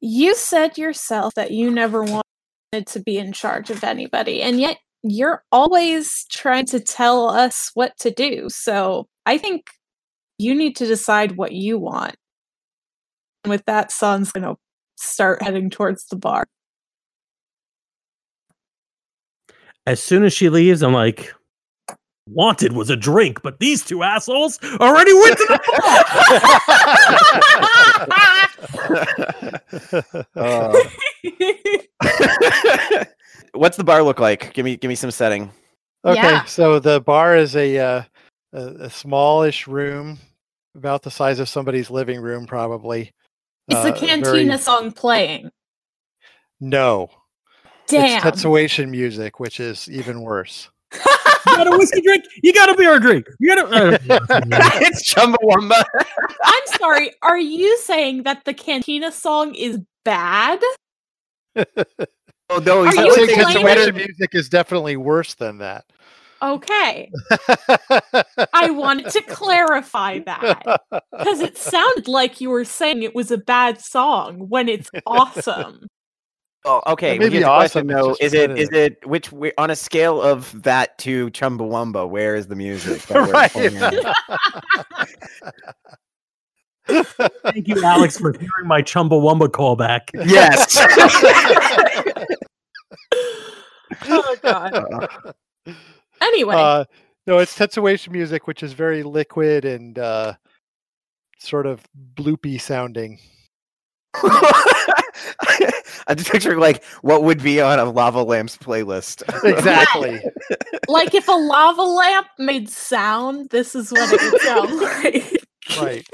You 0.00 0.34
said 0.34 0.78
yourself 0.78 1.34
that 1.34 1.50
you 1.50 1.70
never 1.70 2.02
wanted 2.02 2.86
to 2.86 3.00
be 3.00 3.18
in 3.18 3.34
charge 3.34 3.68
of 3.68 3.84
anybody, 3.84 4.40
and 4.40 4.58
yet 4.58 4.78
you're 5.02 5.44
always 5.52 6.24
trying 6.30 6.64
to 6.66 6.80
tell 6.80 7.28
us 7.28 7.70
what 7.74 7.92
to 7.98 8.10
do. 8.10 8.48
So 8.48 9.06
I 9.26 9.36
think 9.36 9.66
you 10.38 10.54
need 10.54 10.74
to 10.76 10.86
decide 10.86 11.36
what 11.36 11.52
you 11.52 11.78
want. 11.78 12.16
And 13.44 13.50
with 13.50 13.66
that, 13.66 13.92
San's 13.92 14.32
going 14.32 14.44
to 14.44 14.56
start 14.96 15.42
heading 15.42 15.68
towards 15.68 16.06
the 16.06 16.16
bar. 16.16 16.46
As 19.86 20.02
soon 20.02 20.24
as 20.24 20.32
she 20.32 20.48
leaves, 20.48 20.82
I'm 20.82 20.94
like, 20.94 21.34
wanted 22.32 22.72
was 22.72 22.90
a 22.90 22.96
drink, 22.96 23.42
but 23.42 23.58
these 23.60 23.84
two 23.84 24.02
assholes 24.02 24.58
already 24.80 25.12
went 25.14 25.36
to 25.38 25.46
the 25.48 25.60
Uh, 30.36 30.72
what's 33.52 33.76
the 33.76 33.84
bar 33.84 34.02
look 34.02 34.18
like? 34.20 34.52
Give 34.54 34.64
me 34.64 34.76
give 34.76 34.88
me 34.88 34.94
some 34.94 35.10
setting. 35.10 35.50
Okay, 36.04 36.16
Yeah. 36.20 36.44
so 36.44 36.78
the 36.78 37.00
bar 37.00 37.36
is 37.36 37.56
a, 37.56 37.78
uh, 37.78 38.02
a 38.52 38.58
a 38.58 38.90
smallish 38.90 39.66
room, 39.66 40.18
about 40.74 41.02
the 41.02 41.10
size 41.10 41.38
of 41.40 41.48
somebody's 41.48 41.90
living 41.90 42.20
room, 42.20 42.46
probably. 42.46 43.12
Is 43.68 43.82
the 43.82 43.92
Uh, 43.94 43.96
Cantina 43.98 44.24
very- 44.24 44.58
song 44.58 44.92
playing? 44.92 45.50
No, 46.60 47.08
Damn. 47.86 48.04
it's 48.26 48.42
Tetsuation 48.42 48.88
music, 48.90 49.40
which 49.40 49.60
is 49.60 49.88
even 49.90 50.22
worse. 50.22 50.68
You 51.46 51.56
got 51.56 51.66
a 51.66 51.78
whiskey 51.78 52.00
drink? 52.00 52.24
You 52.42 52.52
got 52.52 52.70
a 52.70 52.76
beer 52.76 52.98
drink. 52.98 53.26
You 53.38 53.54
got 53.54 53.72
a. 53.72 53.94
Uh, 53.94 53.98
it's 54.82 55.12
Chumbawamba. 55.12 55.82
I'm 56.44 56.66
sorry. 56.78 57.12
Are 57.22 57.38
you 57.38 57.78
saying 57.78 58.24
that 58.24 58.44
the 58.44 58.54
Cantina 58.54 59.12
song 59.12 59.54
is 59.54 59.78
bad? 60.04 60.60
Oh 62.52 62.58
no, 62.58 62.84
he's 62.84 62.98
Are 62.98 63.04
you 63.04 63.14
saying 63.14 63.26
think 63.28 63.38
it's 63.38 63.52
playing- 63.52 63.58
Tetsuation 63.58 63.62
better. 63.64 63.92
music 63.92 64.34
is 64.34 64.48
definitely 64.48 64.96
worse 64.96 65.34
than 65.34 65.58
that. 65.58 65.84
Okay. 66.42 67.10
I 68.52 68.70
wanted 68.70 69.10
to 69.10 69.20
clarify 69.22 70.20
that 70.20 70.80
because 71.12 71.40
it 71.40 71.58
sounded 71.58 72.08
like 72.08 72.40
you 72.40 72.48
were 72.50 72.64
saying 72.64 73.02
it 73.02 73.14
was 73.14 73.30
a 73.30 73.36
bad 73.38 73.80
song 73.80 74.48
when 74.48 74.68
it's 74.68 74.90
awesome. 75.06 75.86
Oh, 76.64 76.82
okay. 76.88 77.14
It 77.14 77.18
may 77.18 77.24
well, 77.24 77.30
be 77.30 77.38
the 77.38 77.44
question, 77.44 77.90
awesome, 77.90 78.16
it's 78.18 78.20
though. 78.20 78.26
Is 78.26 78.34
it 78.34 78.58
is 78.58 78.68
it 78.70 79.06
which 79.06 79.28
wh- 79.28 79.56
on 79.56 79.70
a 79.70 79.76
scale 79.76 80.20
of 80.20 80.62
that 80.62 80.98
to 80.98 81.30
Chumbawamba? 81.30 82.08
Where 82.08 82.36
is 82.36 82.48
the 82.48 82.56
music? 82.56 83.08
right. 83.10 83.50
Thank 86.86 87.68
you, 87.68 87.82
Alex, 87.82 88.18
for 88.18 88.32
hearing 88.32 88.66
my 88.66 88.82
Chumbawamba 88.82 89.48
callback. 89.48 90.10
yes. 90.28 90.76
oh 94.08 94.36
god. 94.42 95.08
Anyway, 96.22 96.54
uh, 96.54 96.84
no, 97.26 97.38
it's 97.38 97.56
Tetsuation 97.56 98.10
music, 98.10 98.46
which 98.46 98.62
is 98.62 98.74
very 98.74 99.02
liquid 99.02 99.64
and 99.64 99.98
uh, 99.98 100.34
sort 101.38 101.64
of 101.64 101.82
bloopy 102.14 102.60
sounding. 102.60 103.18
I'm 106.06 106.16
just 106.16 106.30
picturing 106.30 106.58
like 106.58 106.84
what 107.02 107.22
would 107.22 107.42
be 107.42 107.60
on 107.60 107.78
a 107.78 107.84
lava 107.84 108.22
lamps 108.22 108.56
playlist. 108.56 109.22
Exactly. 109.44 110.20
like 110.88 111.14
if 111.14 111.28
a 111.28 111.32
lava 111.32 111.82
lamp 111.82 112.26
made 112.38 112.68
sound, 112.68 113.50
this 113.50 113.74
is 113.74 113.90
what 113.92 114.12
it 114.12 114.20
would 114.20 114.40
sound 114.42 114.80
like. 114.80 115.46
right. 115.80 116.08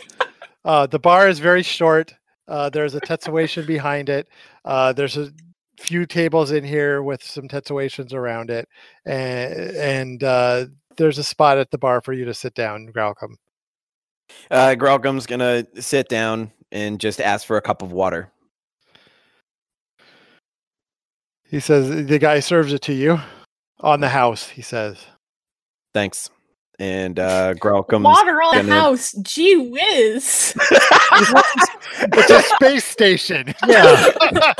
Uh, 0.65 0.87
the 0.87 0.99
bar 0.99 1.29
is 1.29 1.39
very 1.39 1.63
short. 1.63 2.13
Uh, 2.49 2.69
there's 2.69 2.95
a 2.95 3.01
Tetsuation 3.01 3.67
behind 3.67 4.09
it. 4.09 4.29
Uh, 4.65 4.93
there's 4.93 5.17
a 5.17 5.33
few 5.79 6.07
tables 6.07 6.53
in 6.53 6.65
here 6.65 7.03
with 7.03 7.23
some 7.23 7.49
Tetsuations 7.49 8.13
around 8.13 8.51
it, 8.51 8.69
and, 9.05 9.55
and 9.77 10.25
uh, 10.25 10.67
there's 10.97 11.19
a 11.19 11.25
spot 11.25 11.59
at 11.59 11.71
the 11.71 11.79
bar 11.79 12.01
for 12.01 12.13
you 12.13 12.25
to 12.25 12.35
sit 12.35 12.55
down, 12.55 12.89
Gralcom. 12.95 13.37
Uh, 14.51 14.75
Gralcom's 14.77 15.27
gonna 15.27 15.65
sit 15.81 16.09
down 16.09 16.51
and 16.73 16.99
just 17.01 17.21
ask 17.21 17.47
for 17.47 17.57
a 17.57 17.63
cup 17.63 17.83
of 17.83 17.93
water. 17.93 18.31
He 21.49 21.61
says 21.61 22.07
the 22.07 22.19
guy 22.19 22.41
serves 22.41 22.73
it 22.73 22.83
to 22.83 22.93
you 22.93 23.21
on 23.81 24.01
the 24.01 24.09
house. 24.09 24.49
He 24.49 24.63
says. 24.63 24.99
Thanks. 25.95 26.29
And 26.79 27.19
uh, 27.21 27.55
Gralcom's 27.55 28.05
Water 28.05 28.43
on 28.43 28.57
the 28.57 28.63
gonna- 28.63 28.81
house. 28.81 29.13
Gee 29.23 29.57
whiz. 29.57 30.55
It's 31.99 32.31
a 32.31 32.43
space 32.43 32.85
station. 32.85 33.55
Yeah. 33.67 34.11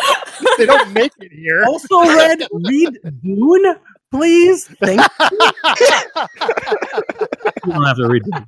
they 0.59 0.65
don't 0.65 0.91
make 0.95 1.13
it 1.21 1.31
here. 1.33 1.65
Also, 1.67 2.01
read 2.03 2.47
read 2.51 2.97
Dune, 3.23 3.77
please. 4.11 4.67
Thank 4.83 5.01
you. 5.21 5.53
You 7.67 7.73
don't 7.73 7.85
have 7.87 7.97
to 7.97 8.09
read 8.09 8.23
Dune. 8.25 8.47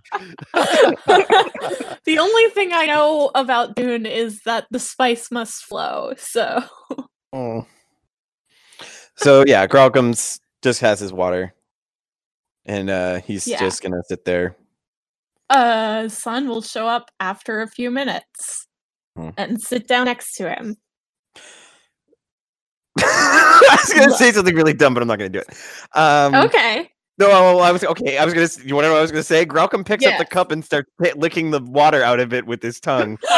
the 2.04 2.18
only 2.18 2.50
thing 2.50 2.72
I 2.72 2.86
know 2.86 3.30
about 3.34 3.74
Dune 3.76 4.06
is 4.06 4.40
that 4.44 4.66
the 4.70 4.78
spice 4.78 5.30
must 5.30 5.64
flow. 5.64 6.14
So 6.16 6.62
Oh. 7.32 7.66
So 9.16 9.44
yeah, 9.46 9.66
Gralcom's 9.66 10.40
just 10.62 10.80
has 10.80 11.00
his 11.00 11.12
water, 11.12 11.52
and 12.64 12.88
uh, 12.90 13.20
he's 13.20 13.46
Yeah. 13.46 13.58
just 13.58 13.82
gonna 13.82 14.02
sit 14.08 14.24
there. 14.24 14.56
uh 15.50 16.08
San 16.08 16.46
will 16.48 16.62
show 16.62 16.86
up 16.86 17.10
after 17.20 17.60
a 17.62 17.68
few 17.68 17.90
minutes 17.90 18.66
Hmm. 19.16 19.30
and 19.36 19.60
sit 19.60 19.88
down 19.88 20.04
next 20.04 20.34
to 20.36 20.48
him. 20.48 20.76
I 23.70 23.76
was 23.82 23.92
gonna 23.94 24.12
say 24.16 24.32
something 24.32 24.54
really 24.54 24.72
dumb, 24.74 24.94
but 24.94 25.02
I'm 25.02 25.08
not 25.08 25.18
gonna 25.18 25.28
do 25.28 25.40
it. 25.40 25.48
Um, 25.94 26.34
Okay. 26.34 26.90
No, 27.20 27.28
well, 27.28 27.62
I 27.62 27.72
was 27.72 27.82
okay. 27.82 28.16
I 28.16 28.24
was 28.24 28.32
gonna. 28.32 28.48
You 28.64 28.76
want 28.76 28.84
to 28.84 28.88
know 28.88 28.92
what 28.92 29.00
I 29.00 29.02
was 29.02 29.10
gonna 29.10 29.24
say? 29.24 29.44
Gralcom 29.44 29.84
picks 29.84 30.04
up 30.06 30.18
the 30.18 30.24
cup 30.24 30.52
and 30.52 30.64
starts 30.64 30.88
licking 31.16 31.50
the 31.50 31.60
water 31.60 32.00
out 32.02 32.20
of 32.20 32.32
it 32.32 32.46
with 32.46 32.62
his 32.62 32.78
tongue. 32.78 33.18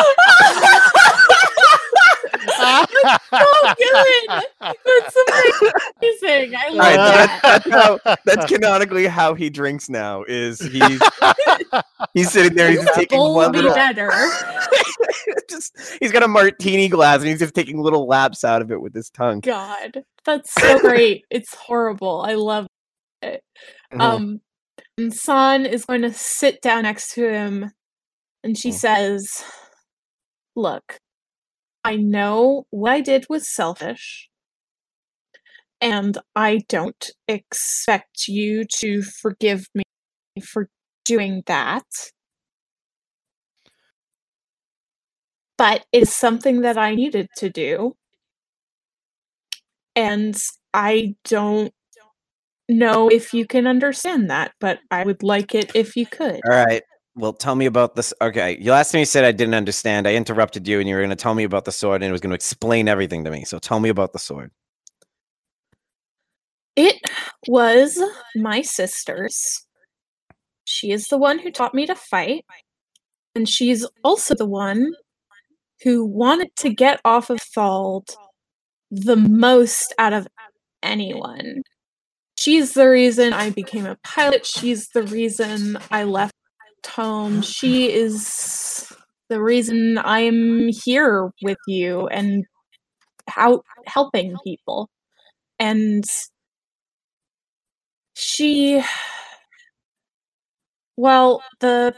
so 2.70 3.74
good. 3.76 4.44
That's 4.60 5.16
amazing. 6.00 6.54
I 6.56 6.68
love 6.68 6.78
right, 6.78 6.96
that. 6.96 7.40
that's, 7.42 7.64
that's 7.64 7.70
how. 8.04 8.16
That's 8.24 8.46
canonically 8.46 9.06
how 9.06 9.34
he 9.34 9.50
drinks 9.50 9.88
now. 9.88 10.24
Is 10.28 10.60
he's 10.60 11.00
he's 12.14 12.30
sitting 12.30 12.54
there. 12.54 12.70
He's 12.70 12.80
just 12.84 12.94
taking 12.94 13.18
one 13.18 13.52
be 13.52 13.58
little. 13.58 13.74
better. 13.74 14.10
just 15.48 15.76
he's 16.00 16.12
got 16.12 16.22
a 16.22 16.28
martini 16.28 16.88
glass 16.88 17.18
and 17.20 17.28
he's 17.28 17.38
just 17.38 17.54
taking 17.54 17.80
little 17.80 18.06
laps 18.06 18.44
out 18.44 18.62
of 18.62 18.70
it 18.70 18.80
with 18.80 18.94
his 18.94 19.10
tongue. 19.10 19.40
God, 19.40 20.04
that's 20.24 20.52
so 20.54 20.78
great. 20.80 21.24
It's 21.30 21.54
horrible. 21.54 22.22
I 22.22 22.34
love 22.34 22.66
it. 23.22 23.42
Mhm. 23.92 24.00
Um, 24.00 24.40
and 24.98 25.12
San 25.14 25.66
is 25.66 25.84
going 25.84 26.02
to 26.02 26.12
sit 26.12 26.60
down 26.62 26.82
next 26.82 27.14
to 27.14 27.28
him, 27.28 27.70
and 28.44 28.56
she 28.56 28.70
Mm. 28.70 28.74
says, 28.74 29.44
"Look, 30.56 30.98
I 31.84 31.96
know 31.96 32.66
what 32.70 32.92
I 32.92 33.00
did 33.02 33.28
was 33.28 33.46
selfish, 33.52 34.30
and 35.80 36.18
I 36.36 36.58
don't 36.68 37.10
expect 37.28 38.28
you 38.28 38.64
to 38.78 39.02
forgive 39.02 39.66
me 39.74 39.84
for 40.42 40.68
doing 41.04 41.42
that." 41.46 41.84
But 45.56 45.86
it's 45.92 46.12
something 46.12 46.62
that 46.62 46.76
I 46.76 46.96
needed 46.96 47.28
to 47.36 47.50
do. 47.50 47.96
And 49.96 50.36
I 50.72 51.16
don't 51.24 51.72
know 52.68 53.08
if 53.08 53.34
you 53.34 53.46
can 53.46 53.66
understand 53.66 54.30
that, 54.30 54.52
but 54.60 54.80
I 54.90 55.04
would 55.04 55.22
like 55.22 55.54
it 55.54 55.74
if 55.74 55.96
you 55.96 56.06
could. 56.06 56.40
All 56.44 56.52
right. 56.52 56.82
Well, 57.20 57.34
tell 57.34 57.54
me 57.54 57.66
about 57.66 57.96
this. 57.96 58.14
Okay, 58.22 58.56
you 58.58 58.70
last 58.70 58.92
time 58.92 59.00
you 59.00 59.04
said 59.04 59.26
I 59.26 59.32
didn't 59.32 59.52
understand. 59.52 60.08
I 60.08 60.14
interrupted 60.14 60.66
you, 60.66 60.80
and 60.80 60.88
you 60.88 60.94
were 60.94 61.02
going 61.02 61.10
to 61.10 61.16
tell 61.16 61.34
me 61.34 61.44
about 61.44 61.66
the 61.66 61.72
sword, 61.72 62.02
and 62.02 62.08
it 62.08 62.12
was 62.12 62.22
going 62.22 62.30
to 62.30 62.34
explain 62.34 62.88
everything 62.88 63.24
to 63.24 63.30
me. 63.30 63.44
So 63.44 63.58
tell 63.58 63.78
me 63.78 63.90
about 63.90 64.14
the 64.14 64.18
sword. 64.18 64.50
It 66.76 66.96
was 67.46 68.02
my 68.34 68.62
sister's. 68.62 69.66
She 70.64 70.92
is 70.92 71.08
the 71.08 71.18
one 71.18 71.38
who 71.38 71.50
taught 71.50 71.74
me 71.74 71.84
to 71.86 71.94
fight, 71.94 72.46
and 73.34 73.46
she's 73.46 73.86
also 74.02 74.34
the 74.34 74.46
one 74.46 74.94
who 75.82 76.06
wanted 76.06 76.56
to 76.56 76.70
get 76.70 77.02
off 77.04 77.28
of 77.28 77.38
Thald 77.54 78.08
the 78.90 79.16
most 79.16 79.92
out 79.98 80.14
of 80.14 80.26
anyone. 80.82 81.64
She's 82.38 82.72
the 82.72 82.88
reason 82.88 83.34
I 83.34 83.50
became 83.50 83.84
a 83.84 83.98
pilot. 84.02 84.46
She's 84.46 84.88
the 84.88 85.02
reason 85.02 85.76
I 85.90 86.04
left 86.04 86.32
home. 86.86 87.42
She 87.42 87.92
is 87.92 88.92
the 89.28 89.42
reason 89.42 89.98
I'm 89.98 90.68
here 90.68 91.30
with 91.42 91.58
you 91.66 92.08
and 92.08 92.44
out 93.36 93.64
helping 93.86 94.36
people. 94.44 94.88
And 95.58 96.04
she 98.14 98.82
well, 100.96 101.42
the 101.60 101.94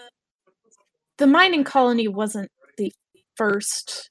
the 1.18 1.26
mining 1.26 1.64
colony 1.64 2.08
wasn't 2.08 2.50
the 2.78 2.92
first 3.36 4.10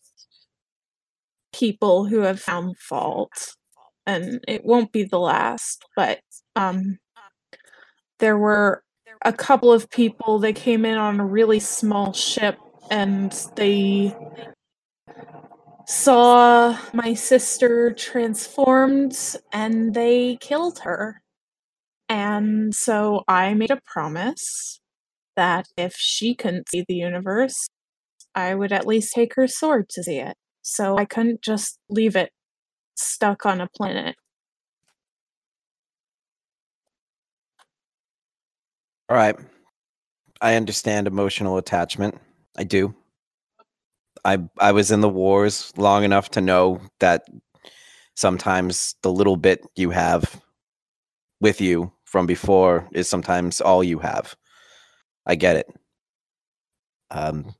people 1.53 2.05
who 2.05 2.19
have 2.21 2.39
found 2.39 2.77
fault 2.77 3.55
and 4.05 4.43
it 4.47 4.63
won't 4.65 4.91
be 4.91 5.03
the 5.03 5.19
last, 5.19 5.83
but 5.95 6.19
um 6.55 6.97
there 8.19 8.37
were 8.37 8.83
a 9.23 9.33
couple 9.33 9.71
of 9.71 9.89
people 9.89 10.39
they 10.39 10.53
came 10.53 10.85
in 10.85 10.97
on 10.97 11.19
a 11.19 11.25
really 11.25 11.59
small 11.59 12.13
ship 12.13 12.57
and 12.89 13.31
they 13.55 14.15
saw 15.85 16.77
my 16.93 17.13
sister 17.13 17.93
transformed 17.93 19.17
and 19.53 19.93
they 19.93 20.37
killed 20.37 20.79
her. 20.79 21.21
And 22.09 22.73
so 22.75 23.23
I 23.27 23.53
made 23.53 23.71
a 23.71 23.79
promise 23.85 24.79
that 25.35 25.67
if 25.77 25.95
she 25.95 26.35
couldn't 26.35 26.69
see 26.69 26.83
the 26.87 26.95
universe, 26.95 27.67
I 28.35 28.55
would 28.55 28.71
at 28.71 28.87
least 28.87 29.13
take 29.13 29.35
her 29.35 29.47
sword 29.47 29.89
to 29.89 30.03
see 30.03 30.19
it. 30.19 30.35
So 30.61 30.97
I 30.97 31.05
couldn't 31.05 31.41
just 31.41 31.79
leave 31.89 32.15
it 32.15 32.31
stuck 32.95 33.45
on 33.45 33.61
a 33.61 33.69
planet. 33.75 34.15
All 39.11 39.17
right. 39.17 39.35
I 40.39 40.55
understand 40.55 41.05
emotional 41.05 41.57
attachment. 41.57 42.17
I 42.57 42.63
do. 42.63 42.95
I 44.23 44.37
I 44.57 44.71
was 44.71 44.89
in 44.89 45.01
the 45.01 45.09
wars 45.09 45.73
long 45.75 46.05
enough 46.05 46.29
to 46.31 46.39
know 46.39 46.79
that 47.01 47.25
sometimes 48.15 48.95
the 49.01 49.11
little 49.11 49.35
bit 49.35 49.67
you 49.75 49.89
have 49.89 50.41
with 51.41 51.59
you 51.59 51.91
from 52.05 52.25
before 52.25 52.87
is 52.93 53.09
sometimes 53.09 53.59
all 53.59 53.83
you 53.83 53.99
have. 53.99 54.33
I 55.25 55.35
get 55.35 55.57
it. 55.57 55.67
Um 57.09 57.53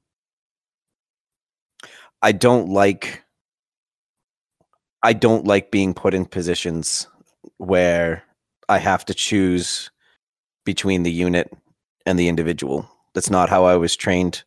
I 2.22 2.32
don't 2.32 2.70
like 2.70 3.26
I 5.04 5.12
don't 5.12 5.46
like 5.46 5.70
being 5.70 5.94
put 5.94 6.14
in 6.14 6.24
positions 6.24 7.08
where 7.58 8.24
I 8.70 8.78
have 8.78 9.04
to 9.04 9.14
choose 9.14 9.92
between 10.66 11.04
the 11.04 11.12
unit 11.12 11.52
and 12.06 12.18
the 12.18 12.28
individual. 12.28 12.90
That's 13.14 13.30
not 13.30 13.50
how 13.50 13.66
I 13.66 13.76
was 13.76 13.96
trained. 13.96 14.44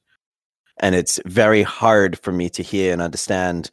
And 0.80 0.94
it's 0.94 1.20
very 1.26 1.62
hard 1.62 2.18
for 2.18 2.32
me 2.32 2.48
to 2.50 2.62
hear 2.62 2.92
and 2.92 3.00
understand 3.00 3.70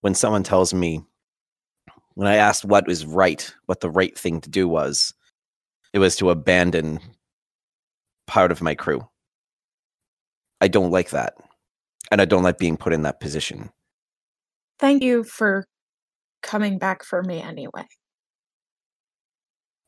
when 0.00 0.14
someone 0.14 0.42
tells 0.42 0.74
me, 0.74 1.02
when 2.14 2.28
I 2.28 2.36
asked 2.36 2.64
what 2.64 2.86
was 2.86 3.06
right, 3.06 3.52
what 3.66 3.80
the 3.80 3.90
right 3.90 4.16
thing 4.18 4.40
to 4.40 4.50
do 4.50 4.68
was, 4.68 5.14
it 5.92 5.98
was 5.98 6.16
to 6.16 6.30
abandon 6.30 7.00
part 8.26 8.52
of 8.52 8.60
my 8.60 8.74
crew. 8.74 9.08
I 10.60 10.68
don't 10.68 10.90
like 10.90 11.10
that. 11.10 11.34
And 12.10 12.20
I 12.20 12.24
don't 12.24 12.42
like 12.42 12.58
being 12.58 12.76
put 12.76 12.92
in 12.92 13.02
that 13.02 13.20
position. 13.20 13.70
Thank 14.78 15.02
you 15.02 15.24
for 15.24 15.66
coming 16.42 16.78
back 16.78 17.04
for 17.04 17.22
me 17.22 17.40
anyway. 17.40 17.86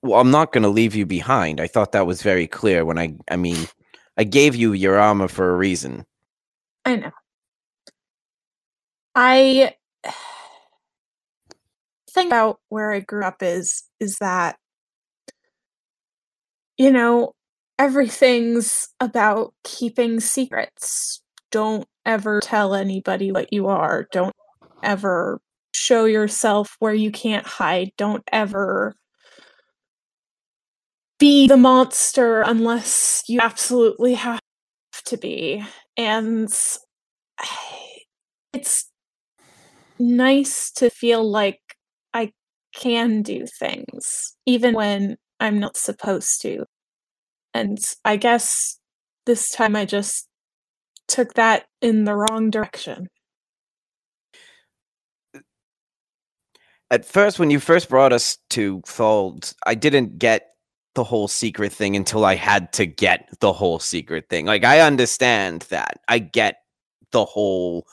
Well, 0.03 0.21
I'm 0.21 0.31
not 0.31 0.53
going 0.53 0.63
to 0.63 0.69
leave 0.69 0.95
you 0.95 1.05
behind. 1.05 1.61
I 1.61 1.67
thought 1.67 1.93
that 1.93 2.07
was 2.07 2.23
very 2.23 2.47
clear 2.47 2.85
when 2.85 2.99
I, 2.99 3.15
I 3.31 3.37
mean, 3.37 3.69
I 4.17 4.25
gave 4.25 4.55
you 4.55 4.73
your 4.73 4.99
armor 4.99 5.29
for 5.29 5.51
a 5.51 5.57
reason. 5.57 6.07
I 6.85 6.97
know. 6.97 7.11
I 9.15 9.75
think 12.11 12.29
about 12.29 12.61
where 12.69 12.93
I 12.93 13.01
grew 13.01 13.25
up 13.25 13.43
is 13.43 13.85
is 14.01 14.17
that 14.19 14.57
you 16.77 16.91
know 16.91 17.33
everything's 17.79 18.89
about 19.01 19.55
keeping 19.65 20.21
secrets. 20.21 21.23
Don't 21.51 21.87
ever 22.07 22.41
tell 22.41 22.75
anybody 22.75 23.33
what 23.33 23.53
you 23.53 23.69
are. 23.69 24.07
Don't 24.13 24.35
ever 24.83 25.41
show 25.73 26.05
yourself 26.05 26.77
where 26.79 26.95
you 26.95 27.11
can't 27.11 27.47
hide. 27.47 27.93
Don't 27.97 28.23
ever 28.33 28.95
be 31.20 31.46
the 31.46 31.56
monster 31.56 32.40
unless 32.40 33.22
you 33.28 33.38
absolutely 33.40 34.14
have 34.14 34.40
to 35.04 35.16
be. 35.16 35.62
And 35.96 36.48
it's 38.52 38.90
nice 39.98 40.70
to 40.72 40.90
feel 40.90 41.30
like 41.30 41.61
I 42.14 42.33
can 42.74 43.22
do 43.22 43.46
things, 43.59 44.35
even 44.46 44.74
when 44.74 45.18
I'm 45.38 45.61
not 45.61 45.76
supposed 45.76 46.40
to. 46.42 46.64
And 47.52 47.78
I 48.04 48.16
guess 48.16 48.78
this 49.26 49.50
time 49.50 49.76
I 49.76 49.85
just 49.85 50.26
took 51.06 51.35
that 51.35 51.66
in 51.83 52.04
the 52.04 52.16
wrong 52.16 52.50
direction. 52.50 53.09
At 56.90 57.04
first, 57.04 57.38
when 57.38 57.50
you 57.50 57.61
first 57.61 57.88
brought 57.88 58.12
us 58.12 58.38
to 58.50 58.83
Thuld, 58.87 59.52
I 59.66 59.74
didn't 59.74 60.18
get 60.18 60.46
the 60.94 61.05
whole 61.05 61.29
secret 61.29 61.72
thing 61.72 61.96
until 61.96 62.24
I 62.24 62.35
had 62.35 62.72
to 62.74 62.87
get 62.87 63.29
the 63.40 63.53
whole 63.53 63.79
secret 63.79 64.29
thing. 64.29 64.46
Like 64.46 64.64
I 64.64 64.81
understand 64.81 65.62
that. 65.70 66.00
I 66.09 66.18
get 66.18 66.62
the 67.12 67.24
whole 67.24 67.87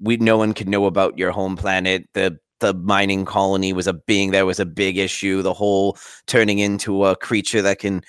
we 0.00 0.16
no 0.16 0.36
one 0.36 0.52
could 0.52 0.68
know 0.68 0.86
about 0.86 1.18
your 1.18 1.30
home 1.30 1.56
planet. 1.56 2.08
The 2.14 2.38
the 2.60 2.74
mining 2.74 3.24
colony 3.24 3.72
was 3.72 3.86
a 3.86 3.92
being 3.92 4.30
there 4.30 4.46
was 4.46 4.60
a 4.60 4.66
big 4.66 4.98
issue. 4.98 5.42
The 5.42 5.54
whole 5.54 5.96
turning 6.26 6.58
into 6.58 7.04
a 7.04 7.16
creature 7.16 7.62
that 7.62 7.78
can 7.78 8.02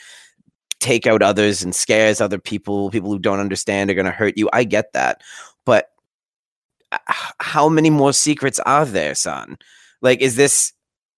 take 0.80 1.08
out 1.08 1.22
others 1.22 1.64
and 1.64 1.76
scares 1.76 2.22
other 2.22 2.40
people. 2.40 2.90
People 2.90 3.10
who 3.10 3.20
don't 3.20 3.40
understand 3.40 3.90
are 3.90 3.96
going 3.96 4.06
to 4.06 4.12
hurt 4.12 4.38
you. 4.38 4.50
I 4.54 4.64
get 4.64 4.94
that, 4.94 5.22
but 5.66 5.90
how 7.40 7.70
many 7.70 7.90
more 7.90 8.14
secrets 8.14 8.60
are 8.62 8.86
there, 8.86 9.16
son? 9.16 9.58
Like, 10.02 10.22
is 10.22 10.36
this 10.36 10.74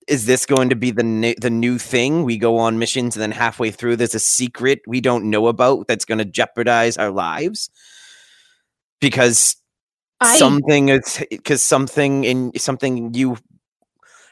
is 0.08 0.26
this 0.26 0.46
going 0.46 0.70
to 0.70 0.76
be 0.76 0.92
the 0.92 1.04
new, 1.04 1.36
the 1.40 1.50
new 1.50 1.78
thing? 1.78 2.24
We 2.24 2.38
go 2.38 2.58
on 2.58 2.80
missions 2.80 3.16
and 3.16 3.22
then 3.22 3.32
halfway 3.32 3.72
through 3.72 3.98
there's 3.98 4.16
a 4.16 4.20
secret 4.20 4.82
we 4.88 5.02
don't 5.02 5.30
know 5.30 5.48
about 5.48 5.88
that's 5.88 6.06
going 6.06 6.20
to 6.20 6.26
jeopardize 6.26 6.98
our 6.98 7.12
lives 7.12 7.70
because 9.00 9.58
I... 10.20 10.38
something 10.38 10.90
is 10.90 11.24
because 11.30 11.62
something 11.62 12.24
in 12.24 12.58
something 12.58 13.14
you 13.14 13.38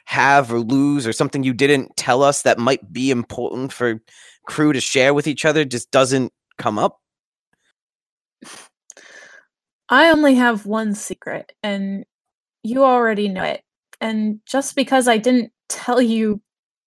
have 0.05 0.51
or 0.51 0.59
lose 0.59 1.05
or 1.05 1.13
something 1.13 1.43
you 1.43 1.53
didn't 1.53 1.95
tell 1.97 2.23
us 2.23 2.43
that 2.43 2.59
might 2.59 2.93
be 2.93 3.11
important 3.11 3.73
for 3.73 4.01
crew 4.45 4.71
to 4.71 4.79
share 4.79 5.13
with 5.13 5.27
each 5.27 5.45
other 5.45 5.65
just 5.65 5.91
doesn't 5.91 6.31
come 6.57 6.77
up. 6.79 7.01
I 9.89 10.09
only 10.09 10.35
have 10.35 10.65
one 10.65 10.95
secret 10.95 11.51
and 11.61 12.05
you 12.63 12.83
already 12.83 13.27
know 13.27 13.43
it. 13.43 13.61
And 14.01 14.39
just 14.45 14.75
because 14.75 15.07
I 15.07 15.17
didn't 15.17 15.51
tell 15.69 16.01
you 16.01 16.41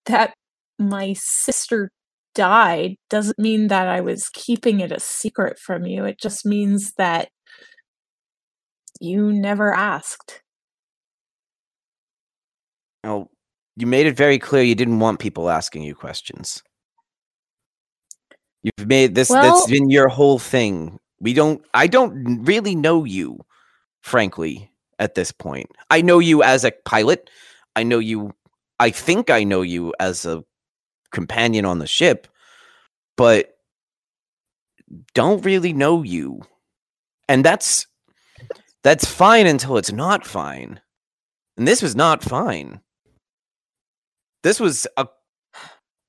that 0.07 0.35
my 0.79 1.15
sister 1.17 1.91
died 2.35 2.97
doesn't 3.11 3.39
mean 3.39 3.69
that 3.69 3.89
I 3.89 4.01
was 4.01 4.29
keeping 4.33 4.81
it 4.81 4.93
a 4.93 5.01
secret 5.01 5.59
from 5.59 5.85
you. 5.87 6.05
It 6.05 6.21
just 6.21 6.47
means 6.47 6.93
that 6.97 7.29
you 9.01 9.33
never 9.33 9.75
asked. 9.75 10.43
Well, 13.05 13.31
you 13.77 13.87
made 13.87 14.07
it 14.07 14.17
very 14.17 14.39
clear 14.39 14.63
you 14.63 14.75
didn't 14.75 15.01
want 15.01 15.21
people 15.21 15.51
asking 15.51 15.83
you 15.83 15.95
questions. 15.95 16.63
You've 18.63 18.89
made 18.89 19.15
this 19.15 19.31
well, 19.31 19.43
that's 19.43 19.71
been 19.71 19.89
your 19.89 20.09
whole 20.09 20.39
thing. 20.39 20.99
We 21.21 21.33
don't 21.33 21.65
I 21.75 21.87
don't 21.87 22.45
really 22.45 22.75
know 22.75 23.05
you, 23.05 23.41
frankly, 24.03 24.71
at 24.99 25.15
this 25.15 25.31
point. 25.31 25.71
I 25.91 26.03
know 26.03 26.19
you 26.19 26.43
as 26.43 26.65
a 26.65 26.73
pilot. 26.85 27.31
I 27.77 27.85
know 27.85 28.01
you 28.01 28.33
I 28.79 28.91
think 28.91 29.31
I 29.31 29.45
know 29.45 29.63
you 29.63 29.93
as 29.99 30.25
a 30.25 30.45
companion 31.13 31.65
on 31.65 31.79
the 31.79 31.87
ship, 31.87 32.29
but 33.17 33.55
don't 35.15 35.45
really 35.45 35.73
know 35.73 36.03
you. 36.03 36.43
And 37.29 37.45
that's 37.45 37.87
that's 38.83 39.05
fine 39.05 39.47
until 39.47 39.77
it's 39.77 39.93
not 39.93 40.27
fine. 40.27 40.81
And 41.57 41.67
this 41.67 41.83
was 41.83 41.97
not 41.97 42.23
fine. 42.23 42.81
This 44.43 44.61
was 44.61 44.87
a 44.97 45.09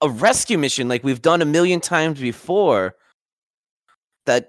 a 0.02 0.10
rescue 0.10 0.58
mission 0.58 0.88
like 0.88 1.04
we've 1.04 1.22
done 1.22 1.42
a 1.42 1.46
million 1.46 1.82
times 1.82 2.22
before 2.22 2.96
that 4.26 4.48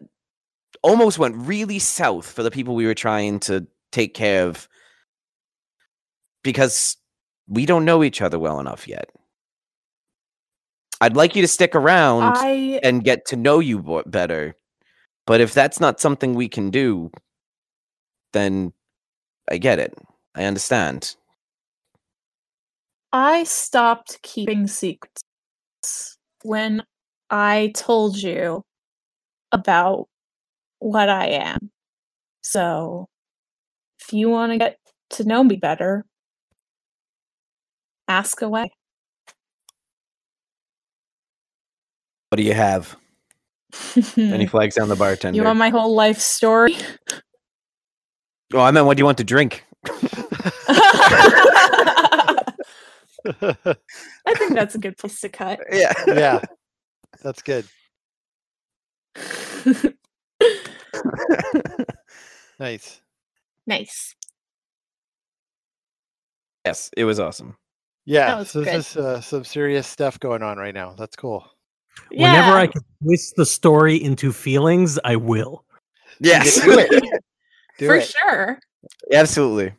almost 0.83 1.19
went 1.19 1.35
really 1.37 1.79
south 1.79 2.31
for 2.31 2.43
the 2.43 2.51
people 2.51 2.75
we 2.75 2.87
were 2.87 2.95
trying 2.95 3.41
to 3.41 3.67
take 3.91 4.15
care 4.15 4.47
of 4.47 4.69
because 6.45 6.97
we 7.51 7.67
don't 7.67 7.85
know 7.85 8.03
each 8.03 8.23
other 8.23 8.39
well 8.39 8.61
enough 8.61 8.89
yet. 8.89 9.11
I'd 11.03 11.17
like 11.17 11.35
you 11.35 11.43
to 11.43 11.49
stick 11.49 11.75
around 11.75 12.37
I... 12.37 12.81
and 12.83 13.05
get 13.05 13.27
to 13.27 13.37
know 13.37 13.59
you 13.59 14.03
better, 14.07 14.55
But 15.27 15.41
if 15.41 15.53
that's 15.53 15.81
not 15.81 16.01
something 16.01 16.35
we 16.35 16.49
can 16.49 16.71
do, 16.71 17.11
then 18.33 18.73
I 19.51 19.59
get 19.59 19.79
it. 19.79 19.95
I 20.35 20.45
understand. 20.45 21.17
I 23.13 23.43
stopped 23.45 24.21
keeping 24.23 24.69
secrets 24.69 25.23
when 26.43 26.85
I 27.31 27.73
told 27.75 28.17
you 28.17 28.63
about 29.51 30.07
what 30.79 31.09
I 31.09 31.27
am. 31.27 31.71
So, 32.43 33.09
if 34.01 34.13
you 34.13 34.31
want 34.31 34.53
to 34.53 34.59
get 34.59 34.79
to 35.11 35.25
know 35.25 35.43
me 35.43 35.57
better, 35.57 36.05
ask 38.11 38.43
away. 38.43 38.71
What 42.29 42.37
do 42.37 42.43
you 42.43 42.55
have? 42.55 42.97
Any 44.17 44.47
flags 44.47 44.75
down 44.75 44.89
the 44.89 44.97
bartender? 44.97 45.37
you 45.37 45.45
want 45.45 45.59
my 45.59 45.69
whole 45.69 45.95
life 45.95 46.19
story? 46.19 46.77
oh, 48.53 48.61
I 48.61 48.73
meant 48.73 48.87
what 48.87 48.97
do 48.97 49.01
you 49.01 49.05
want 49.05 49.19
to 49.19 49.25
drink? 49.25 49.65
I 49.87 49.93
think 54.35 54.55
that's 54.55 54.75
a 54.75 54.79
good 54.79 54.97
place 54.97 55.21
to 55.21 55.29
cut. 55.29 55.61
yeah. 55.73 55.93
yeah, 56.07 56.41
that's 57.23 57.43
good. 57.43 57.67
Nice. 62.59 63.01
nice. 63.67 64.15
yes, 66.67 66.91
it 66.97 67.05
was 67.05 67.19
awesome. 67.19 67.57
Yeah, 68.11 68.43
so 68.43 68.65
good. 68.65 68.75
this 68.75 68.91
is 68.91 68.97
uh, 68.97 69.21
some 69.21 69.45
serious 69.45 69.87
stuff 69.87 70.19
going 70.19 70.43
on 70.43 70.59
right 70.59 70.75
now. 70.75 70.95
That's 70.99 71.15
cool. 71.15 71.49
Whenever 72.11 72.57
I 72.57 72.67
can 72.67 72.83
twist 73.05 73.37
the 73.37 73.47
story 73.47 74.03
into 74.03 74.33
feelings, 74.33 74.99
I 75.05 75.15
will. 75.15 75.65
Yes. 76.19 76.61
Do 76.61 76.77
it. 76.81 76.91
Do 77.79 77.87
for 77.87 77.95
it. 77.95 78.09
sure. 78.09 78.59
Absolutely. 79.13 79.75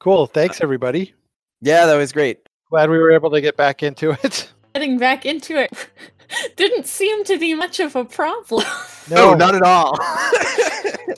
Cool. 0.00 0.26
Thanks, 0.26 0.60
everybody. 0.60 1.14
Yeah, 1.62 1.86
that 1.86 1.96
was 1.96 2.12
great. 2.12 2.46
Glad 2.68 2.90
we 2.90 2.98
were 2.98 3.12
able 3.12 3.30
to 3.30 3.40
get 3.40 3.56
back 3.56 3.82
into 3.82 4.10
it. 4.22 4.52
Getting 4.74 4.98
back 4.98 5.24
into 5.24 5.56
it 5.56 5.72
didn't 6.56 6.88
seem 6.88 7.24
to 7.24 7.38
be 7.38 7.54
much 7.54 7.80
of 7.80 7.96
a 7.96 8.04
problem. 8.04 8.66
No, 9.10 9.32
not 9.32 9.54
at 9.54 9.62
all. 9.62 9.96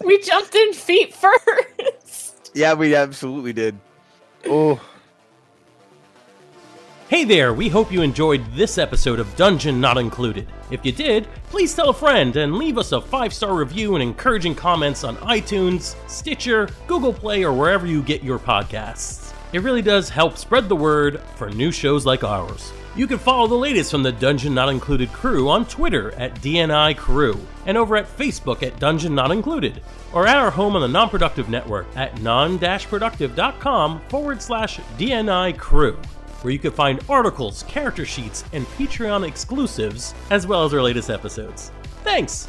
we 0.04 0.20
jumped 0.22 0.54
in 0.54 0.72
feet 0.72 1.12
first. 1.12 2.52
yeah, 2.54 2.74
we 2.74 2.94
absolutely 2.94 3.52
did. 3.52 3.76
Oh, 4.46 4.80
Hey 7.12 7.24
there, 7.24 7.52
we 7.52 7.68
hope 7.68 7.92
you 7.92 8.00
enjoyed 8.00 8.42
this 8.54 8.78
episode 8.78 9.20
of 9.20 9.36
Dungeon 9.36 9.82
Not 9.82 9.98
Included. 9.98 10.48
If 10.70 10.82
you 10.82 10.92
did, 10.92 11.28
please 11.50 11.74
tell 11.74 11.90
a 11.90 11.92
friend 11.94 12.34
and 12.36 12.56
leave 12.56 12.78
us 12.78 12.92
a 12.92 13.02
five 13.02 13.34
star 13.34 13.54
review 13.54 13.94
and 13.94 14.02
encouraging 14.02 14.54
comments 14.54 15.04
on 15.04 15.18
iTunes, 15.18 15.94
Stitcher, 16.08 16.70
Google 16.86 17.12
Play, 17.12 17.44
or 17.44 17.52
wherever 17.52 17.86
you 17.86 18.02
get 18.02 18.22
your 18.24 18.38
podcasts. 18.38 19.34
It 19.52 19.60
really 19.60 19.82
does 19.82 20.08
help 20.08 20.38
spread 20.38 20.70
the 20.70 20.76
word 20.76 21.20
for 21.36 21.50
new 21.50 21.70
shows 21.70 22.06
like 22.06 22.24
ours. 22.24 22.72
You 22.94 23.06
can 23.06 23.18
follow 23.18 23.46
the 23.46 23.54
latest 23.54 23.90
from 23.90 24.02
the 24.02 24.12
Dungeon 24.12 24.54
Not 24.54 24.68
Included 24.68 25.12
crew 25.12 25.48
on 25.48 25.64
Twitter 25.64 26.12
at 26.12 26.34
DNI 26.36 26.96
Crew 26.96 27.40
and 27.64 27.78
over 27.78 27.96
at 27.96 28.18
Facebook 28.18 28.62
at 28.62 28.78
Dungeon 28.78 29.14
Not 29.14 29.30
Included, 29.30 29.82
or 30.12 30.26
at 30.26 30.36
our 30.36 30.50
home 30.50 30.76
on 30.76 30.82
the 30.82 30.88
Non-Productive 30.88 31.48
Network 31.48 31.86
at 31.96 32.20
non-productive.com 32.20 34.00
forward 34.08 34.42
slash 34.42 34.78
DNI 34.98 35.56
Crew 35.56 35.98
where 36.42 36.52
you 36.52 36.58
can 36.58 36.72
find 36.72 37.00
articles, 37.08 37.62
character 37.64 38.04
sheets, 38.04 38.44
and 38.52 38.66
Patreon 38.66 39.26
exclusives, 39.26 40.14
as 40.30 40.46
well 40.46 40.64
as 40.64 40.74
our 40.74 40.82
latest 40.82 41.08
episodes. 41.08 41.70
Thanks! 42.02 42.48